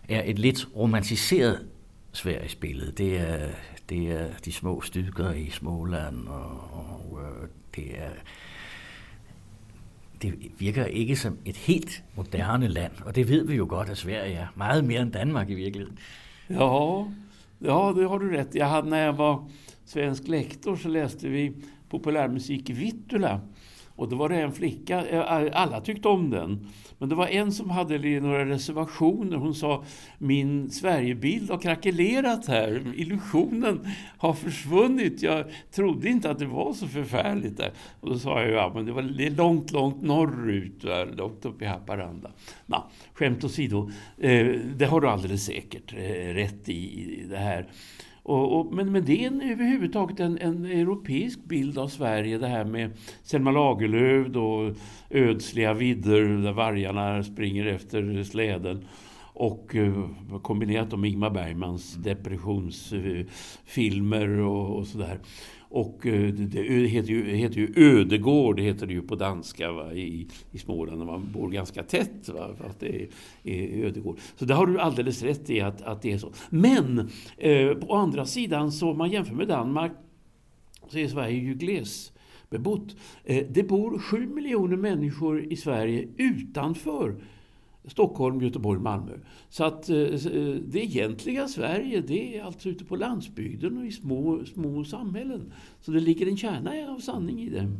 er 0.08 0.22
et 0.24 0.38
lidt 0.38 0.68
romantiseret 0.76 1.66
Sveriges 2.12 2.54
billede. 2.54 2.92
Det 2.92 3.20
er, 3.20 3.48
det 3.88 4.12
är 4.12 4.30
de 4.44 4.52
små 4.52 4.80
stugor 4.80 5.34
i 5.34 5.50
Småland, 5.50 6.28
och, 6.28 7.20
øh, 7.20 7.42
och 7.42 7.48
det 7.76 7.98
är... 7.98 8.10
det 10.22 10.34
virker 10.58 10.84
ikke 10.84 11.16
som 11.16 11.38
ett 11.44 11.56
helt 11.56 12.02
moderne 12.14 12.68
land, 12.68 12.92
och 13.04 13.14
det 13.14 13.28
vet 13.28 13.48
vi 13.48 13.54
ju 13.54 13.66
godt, 13.66 13.88
att 13.88 13.98
Sverige 13.98 14.38
är, 14.38 14.48
mycket 14.56 14.84
mer 14.84 15.00
än 15.00 15.10
Danmark 15.10 15.50
i 15.50 15.54
virkeligheden. 15.54 15.98
Ja, 16.48 17.06
Ja, 17.58 17.92
det 17.96 18.04
har 18.04 18.18
du 18.18 18.30
rätt. 18.30 18.54
Jag 18.54 18.66
hade, 18.66 18.88
när 18.88 19.06
jag 19.06 19.12
var 19.12 19.44
svensk 19.84 20.28
lektor 20.28 20.76
så 20.76 20.88
läste 20.88 21.28
vi 21.28 21.52
populärmusik 21.88 22.70
i 22.70 22.72
Vittula. 22.72 23.40
Och 23.96 24.08
då 24.08 24.16
var 24.16 24.28
det 24.28 24.40
en 24.40 24.52
flicka, 24.52 25.06
eh, 25.06 25.50
alla 25.52 25.80
tyckte 25.80 26.08
om 26.08 26.30
den. 26.30 26.66
Men 26.98 27.08
det 27.08 27.14
var 27.14 27.26
en 27.26 27.52
som 27.52 27.70
hade 27.70 28.20
några 28.20 28.46
reservationer. 28.46 29.36
Hon 29.36 29.54
sa, 29.54 29.84
min 30.18 30.70
Sverigebild 30.70 31.50
har 31.50 31.58
krackelerat 31.58 32.46
här. 32.46 32.82
Illusionen 32.96 33.88
har 34.18 34.32
försvunnit. 34.32 35.22
Jag 35.22 35.44
trodde 35.70 36.08
inte 36.08 36.30
att 36.30 36.38
det 36.38 36.46
var 36.46 36.72
så 36.72 36.86
förfärligt 36.86 37.56
där. 37.56 37.72
Och 38.00 38.08
då 38.08 38.18
sa 38.18 38.42
jag, 38.42 38.50
ja 38.50 38.72
men 38.74 38.86
det 38.86 38.92
var 38.92 39.02
det 39.02 39.26
är 39.26 39.30
långt, 39.30 39.72
långt 39.72 40.02
norrut, 40.02 40.84
långt 41.16 41.44
upp 41.44 41.62
i 41.62 41.64
Haparanda. 41.64 42.30
Nå, 42.66 42.84
skämt 43.14 43.44
åsido, 43.44 43.90
eh, 44.18 44.46
det 44.76 44.86
har 44.86 45.00
du 45.00 45.08
alldeles 45.08 45.44
säkert 45.44 45.92
eh, 45.92 46.34
rätt 46.34 46.68
i, 46.68 47.26
det 47.30 47.36
här. 47.36 47.66
Och, 48.24 48.60
och, 48.60 48.74
men, 48.74 48.92
men 48.92 49.04
det 49.04 49.24
är 49.24 49.26
en, 49.26 49.40
överhuvudtaget 49.40 50.20
en, 50.20 50.38
en 50.38 50.64
europeisk 50.64 51.44
bild 51.44 51.78
av 51.78 51.88
Sverige. 51.88 52.38
Det 52.38 52.46
här 52.46 52.64
med 52.64 52.90
Selma 53.22 53.50
Lagerlöf 53.50 54.36
och 54.36 54.76
ödsliga 55.10 55.74
vidder 55.74 56.20
där 56.20 56.52
vargarna 56.52 57.22
springer 57.22 57.66
efter 57.66 58.22
släden. 58.22 58.84
Och 59.36 59.74
uh, 59.74 60.08
kombinerat 60.42 60.98
med 60.98 61.10
Ingmar 61.10 61.30
Bergmans 61.30 61.94
depressionsfilmer 61.94 64.28
uh, 64.28 64.46
och, 64.46 64.78
och 64.78 64.86
sådär. 64.86 65.20
Och 65.74 66.06
eh, 66.06 66.32
det 66.32 66.86
heter 66.86 67.08
ju, 67.08 67.36
heter 67.36 67.56
ju 67.56 67.72
ödegård, 67.76 68.56
det 68.56 68.62
heter 68.62 68.86
det 68.86 68.92
ju 68.92 69.02
på 69.02 69.14
danska 69.14 69.72
va, 69.72 69.92
i, 69.92 70.28
i 70.50 70.58
Småland, 70.58 70.98
när 70.98 71.06
man 71.06 71.32
bor 71.32 71.50
ganska 71.50 71.82
tätt. 71.82 72.28
Va, 72.28 72.50
att 72.66 72.80
det 72.80 73.02
är, 73.02 73.08
är 73.42 73.84
ödegård. 73.84 74.18
Så 74.36 74.44
det 74.44 74.54
har 74.54 74.66
du 74.66 74.80
alldeles 74.80 75.22
rätt 75.22 75.50
i 75.50 75.60
att, 75.60 75.82
att 75.82 76.02
det 76.02 76.12
är 76.12 76.18
så. 76.18 76.32
Men 76.50 77.10
eh, 77.36 77.74
på 77.74 77.94
andra 77.94 78.26
sidan, 78.26 78.72
så 78.72 78.90
om 78.90 78.98
man 78.98 79.10
jämför 79.10 79.34
med 79.34 79.48
Danmark, 79.48 79.92
så 80.88 80.98
är 80.98 81.08
Sverige 81.08 81.38
ju 81.38 81.54
glesbebott. 81.54 82.96
Eh, 83.24 83.46
det 83.50 83.62
bor 83.62 83.98
sju 83.98 84.26
miljoner 84.26 84.76
människor 84.76 85.52
i 85.52 85.56
Sverige 85.56 86.08
utanför 86.16 87.16
Stockholm, 87.88 88.40
Göteborg, 88.40 88.80
Malmö. 88.80 89.12
Så 89.48 89.64
att 89.64 89.88
eh, 89.88 89.96
eh, 89.96 90.54
det 90.66 90.78
egentliga 90.78 91.48
Sverige, 91.48 92.00
det 92.00 92.38
är 92.38 92.42
alltså 92.42 92.68
ute 92.68 92.84
på 92.84 92.96
landsbygden 92.96 93.78
och 93.78 93.86
i 93.86 93.92
små, 93.92 94.44
små 94.44 94.84
samhällen. 94.84 95.52
Så 95.80 95.90
det 95.90 96.00
ligger 96.00 96.26
en 96.26 96.36
kärna 96.36 96.92
av 96.92 96.98
sanning 96.98 97.40
i 97.40 97.48
det. 97.48 97.70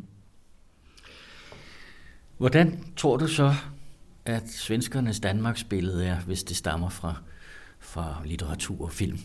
Hvordan 2.39 2.73
tror 2.97 3.19
du 3.19 3.29
så, 3.29 3.55
at 4.25 4.49
svenskernes 4.49 5.21
Danmarksbillede 5.21 6.07
er, 6.07 6.21
hvis 6.27 6.45
det 6.45 6.57
stammer 6.57 6.89
fra, 6.91 7.15
fra 7.79 8.23
litteratur 8.25 8.83
og 8.83 8.93
film? 8.93 9.19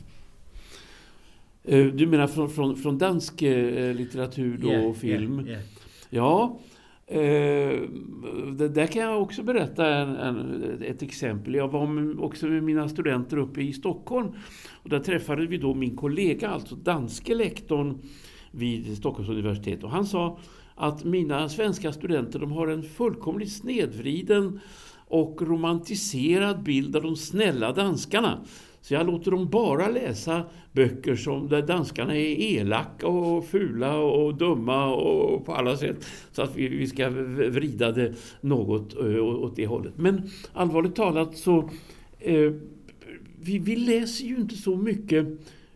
Eh, 1.64 1.86
du 1.86 2.08
menar 2.08 2.28
från, 2.28 2.50
från, 2.50 2.78
från 2.78 2.98
dansk 2.98 3.42
litteratur 3.42 4.58
då 4.58 4.68
yeah, 4.68 4.86
och 4.86 4.98
film? 4.98 5.40
Yeah, 5.40 5.50
yeah. 5.50 5.64
Ja, 6.10 6.60
Eh, 7.12 7.82
det, 8.58 8.70
där 8.70 8.88
kan 8.88 9.02
jag 9.02 9.22
också 9.22 9.44
berätta 9.44 9.88
en, 9.88 10.16
en, 10.16 10.84
ett 10.84 11.02
exempel. 11.02 11.56
Jag 11.56 11.68
var 11.68 11.88
med, 11.88 12.20
också 12.20 12.48
med 12.48 12.64
mina 12.64 12.90
studenter 12.90 13.38
uppe 13.38 13.62
i 13.62 13.74
Stockholm. 13.74 14.32
Och 14.84 14.90
där 14.90 15.00
träffade 15.00 15.48
vi 15.48 15.58
då 15.58 15.74
min 15.74 15.96
kollega, 15.96 16.50
alltså 16.50 16.76
danske 16.76 17.36
lektorn 17.36 18.02
vid 18.52 18.98
Stockholms 18.98 19.30
universitet. 19.30 19.84
Och 19.84 19.92
han 19.92 20.06
sa 20.06 20.40
att 20.76 21.04
mina 21.04 21.50
svenska 21.50 21.94
studenter 21.94 22.40
de 22.40 22.52
har 22.52 22.68
en 22.68 22.84
fullkomligt 22.84 23.52
snedvriden 23.52 24.60
och 25.08 25.42
romantiserad 25.42 26.64
bild 26.64 26.96
av 26.96 27.04
de 27.04 27.16
snälla 27.16 27.74
danskarna 27.74 28.40
så 28.82 28.94
jag 28.94 29.06
låter 29.08 29.32
dem 29.32 29.50
bara 29.50 29.88
läsa 29.88 30.44
böcker 30.72 31.16
som, 31.16 31.48
där 31.48 31.62
danskarna 31.62 32.16
är 32.18 32.42
elaka 32.42 33.08
och 33.08 33.46
fula 33.46 33.98
och 33.98 34.36
dumma 34.36 34.96
och 34.96 35.46
på 35.46 35.54
alla 35.54 35.78
sätt. 35.78 36.06
Så 36.32 36.42
att 36.42 36.56
vi, 36.56 36.68
vi 36.68 36.88
ska 36.88 37.10
vrida 37.10 37.92
det 37.92 38.14
något 38.42 38.96
åt 39.20 39.56
det 39.56 39.66
hållet. 39.66 39.94
Men 39.98 40.30
allvarligt 40.54 40.96
talat 40.96 41.38
så 41.38 41.70
eh, 42.20 42.54
vi, 43.42 43.60
vi 43.60 43.76
läser 43.76 44.26
ju 44.26 44.36
inte 44.36 44.56
så 44.56 44.76
mycket 44.76 45.28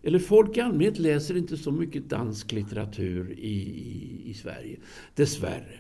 eller 0.03 0.19
folk 0.19 0.57
i 0.57 0.61
allmänhet 0.61 0.99
läser 0.99 1.37
inte 1.37 1.57
så 1.57 1.71
mycket 1.71 2.09
dansk 2.09 2.51
litteratur 2.51 3.31
i, 3.31 3.53
i, 3.53 4.21
i 4.29 4.33
Sverige, 4.33 4.77
dessvärre. 5.15 5.79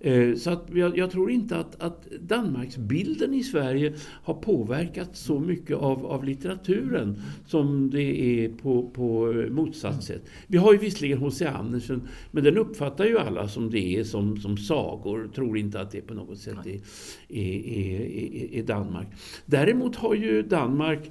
Eh, 0.00 0.34
så 0.34 0.50
att 0.50 0.68
jag, 0.74 0.98
jag, 0.98 1.10
tror 1.10 1.30
inte 1.30 1.56
att, 1.56 1.82
att 1.82 2.06
Danmarksbilden 2.20 3.34
i 3.34 3.42
Sverige 3.42 3.94
har 4.02 4.34
påverkat 4.34 5.16
så 5.16 5.38
mycket 5.38 5.76
av, 5.76 6.06
av 6.06 6.24
litteraturen 6.24 7.22
som 7.46 7.90
det 7.90 8.20
är 8.20 8.48
på, 8.48 8.90
på 8.90 9.32
motsatt 9.50 10.04
sätt. 10.04 10.22
Vi 10.46 10.58
har 10.58 10.72
ju 10.72 10.78
visserligen 10.78 11.18
H.C. 11.18 11.46
Andersen, 11.46 12.08
men 12.30 12.44
den 12.44 12.58
uppfattar 12.58 13.04
ju 13.04 13.18
alla 13.18 13.48
som 13.48 13.70
det 13.70 13.96
är 13.96 14.04
som, 14.04 14.36
som 14.36 14.56
sagor. 14.56 15.30
Tror 15.34 15.58
inte 15.58 15.80
att 15.80 15.90
det 15.90 16.00
på 16.00 16.14
något 16.14 16.38
sätt 16.38 16.66
är, 16.66 16.80
är, 17.28 17.66
är, 17.66 18.54
är 18.54 18.62
Danmark. 18.62 19.08
Däremot 19.46 19.96
har 19.96 20.14
ju 20.14 20.42
Danmark 20.42 21.10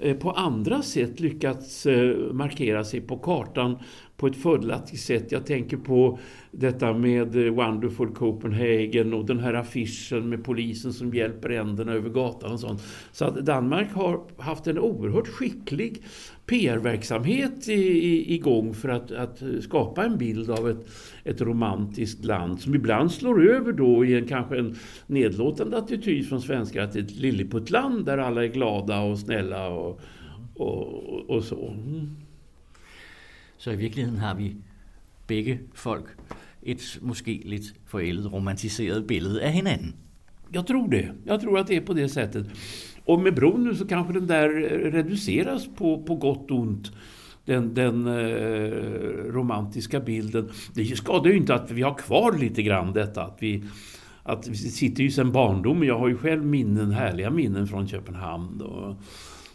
eh, 0.00 0.16
på 0.16 0.30
andra 0.30 0.82
sätt 0.82 1.20
lyckats 1.20 1.86
eh, 1.86 2.32
markera 2.32 2.84
sig 2.84 3.00
på 3.00 3.18
kartan 3.18 3.78
på 4.16 4.26
ett 4.26 4.36
fördelaktigt 4.36 5.02
sätt. 5.02 5.32
Jag 5.32 5.46
tänker 5.46 5.76
på 5.76 6.18
detta 6.50 6.92
med 6.92 7.46
eh, 7.46 7.52
Wonderful 7.52 8.14
Copenhagen 8.14 9.14
och 9.14 9.24
den 9.24 9.38
här 9.38 9.54
affischen 9.54 10.28
med 10.28 10.44
polisen 10.44 10.92
som 10.92 11.14
hjälper 11.14 11.50
änderna 11.50 11.92
över 11.92 12.10
gatan 12.10 12.52
och 12.52 12.60
sånt. 12.60 12.82
Så 13.12 13.24
att 13.24 13.46
Danmark 13.46 13.92
har 13.92 14.20
haft 14.38 14.66
en 14.66 14.78
oerhört 14.78 15.28
skicklig 15.28 16.02
PR-verksamhet 16.46 17.68
igång 17.68 18.74
för 18.74 18.88
att, 18.88 19.12
att, 19.12 19.42
skapa 19.60 20.04
en 20.04 20.18
bild 20.18 20.50
av 20.50 20.70
ett, 20.70 20.86
ett 21.24 21.40
romantiskt 21.40 22.24
land 22.24 22.60
som 22.60 22.74
ibland 22.74 23.12
slår 23.12 23.50
över 23.50 23.72
då 23.72 24.04
i 24.04 24.14
en 24.14 24.28
kanske 24.28 24.58
en 24.58 24.76
nedlåtande 25.06 25.78
attityd 25.78 26.28
från 26.28 26.42
svenskar 26.42 26.82
att 26.82 26.92
det 26.92 26.98
är 26.98 27.02
ett 27.02 27.16
lilleputtland 27.16 28.04
där 28.04 28.18
alla 28.18 28.44
är 28.44 28.48
glada 28.48 29.00
och 29.00 29.18
snälla 29.18 29.68
och, 29.68 30.00
och, 30.54 31.30
och 31.30 31.44
så. 31.44 31.68
Mm. 31.68 32.25
Så 33.58 33.70
i 33.70 33.76
virkeligheden 33.76 34.18
har 34.18 34.34
vi 34.34 34.56
begge 35.26 35.58
folk 35.74 36.04
ett 36.62 36.98
måske 37.02 37.42
lite 37.44 37.74
forældet, 37.86 38.32
romantiserat 38.32 39.06
bild 39.06 39.38
av 39.38 39.50
hinanden. 39.50 39.94
Jag 40.52 40.66
tror 40.66 40.88
det. 40.88 41.12
Jag 41.24 41.40
tror 41.40 41.58
att 41.58 41.66
det 41.66 41.76
är 41.76 41.80
på 41.80 41.92
det 41.92 42.08
sättet. 42.08 42.46
Och 43.04 43.20
med 43.20 43.34
bron 43.34 43.64
nu 43.64 43.74
så 43.74 43.86
kanske 43.86 44.12
den 44.12 44.26
där 44.26 44.48
øh, 44.48 44.92
reduceras 44.92 45.68
på, 45.76 46.02
på 46.06 46.14
gott 46.14 46.50
och 46.50 46.58
ont. 46.58 46.92
Den, 47.46 47.76
den 47.76 48.06
øh, 48.06 48.30
eh, 48.30 49.34
romantiska 49.34 50.00
bilden. 50.00 50.50
Det 50.74 50.96
skadar 50.96 51.30
ju 51.30 51.36
inte 51.36 51.54
att 51.54 51.70
vi 51.70 51.82
har 51.82 51.94
kvar 51.94 52.38
lite 52.38 52.62
grann 52.62 52.92
detta. 52.92 53.22
Att 53.22 53.38
vi, 53.40 53.64
att 54.22 54.48
vi 54.48 54.56
sitter 54.56 55.02
ju 55.02 55.10
sedan 55.10 55.32
barndomen. 55.32 55.88
Jag 55.88 55.98
har 55.98 56.08
ju 56.08 56.16
själv 56.16 56.46
minnen, 56.46 56.90
härliga 56.90 57.30
minnen 57.30 57.66
från 57.66 57.88
Köpenhamn. 57.88 58.60
Och, 58.60 58.96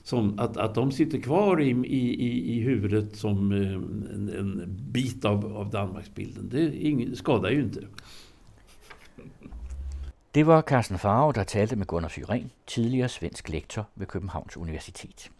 som, 0.04 0.40
att, 0.40 0.58
att 0.58 0.76
de 0.76 0.92
sitter 0.92 1.20
kvar 1.22 1.62
i, 1.62 1.70
i, 1.70 2.58
i 2.58 2.60
huvudet 2.60 3.16
som 3.16 3.52
eh, 3.52 3.74
en, 3.74 4.32
en 4.38 4.78
bit 4.92 5.26
av, 5.26 5.58
av 5.58 5.70
Danmarksbilden. 5.70 6.50
Det 6.50 7.18
skadar 7.18 7.50
ju 7.50 7.62
inte. 7.62 7.82
Det 10.32 10.44
var 10.44 10.62
Carsten 10.62 11.00
Farao, 11.00 11.32
der 11.32 11.44
talte 11.44 11.76
med 11.76 11.88
Gunnar 11.88 12.10
Syren, 12.10 12.50
tidligere 12.66 13.10
svensk 13.10 13.50
lektor 13.50 13.86
ved 13.96 14.08
Københavns 14.08 14.58
Universitet. 14.58 15.32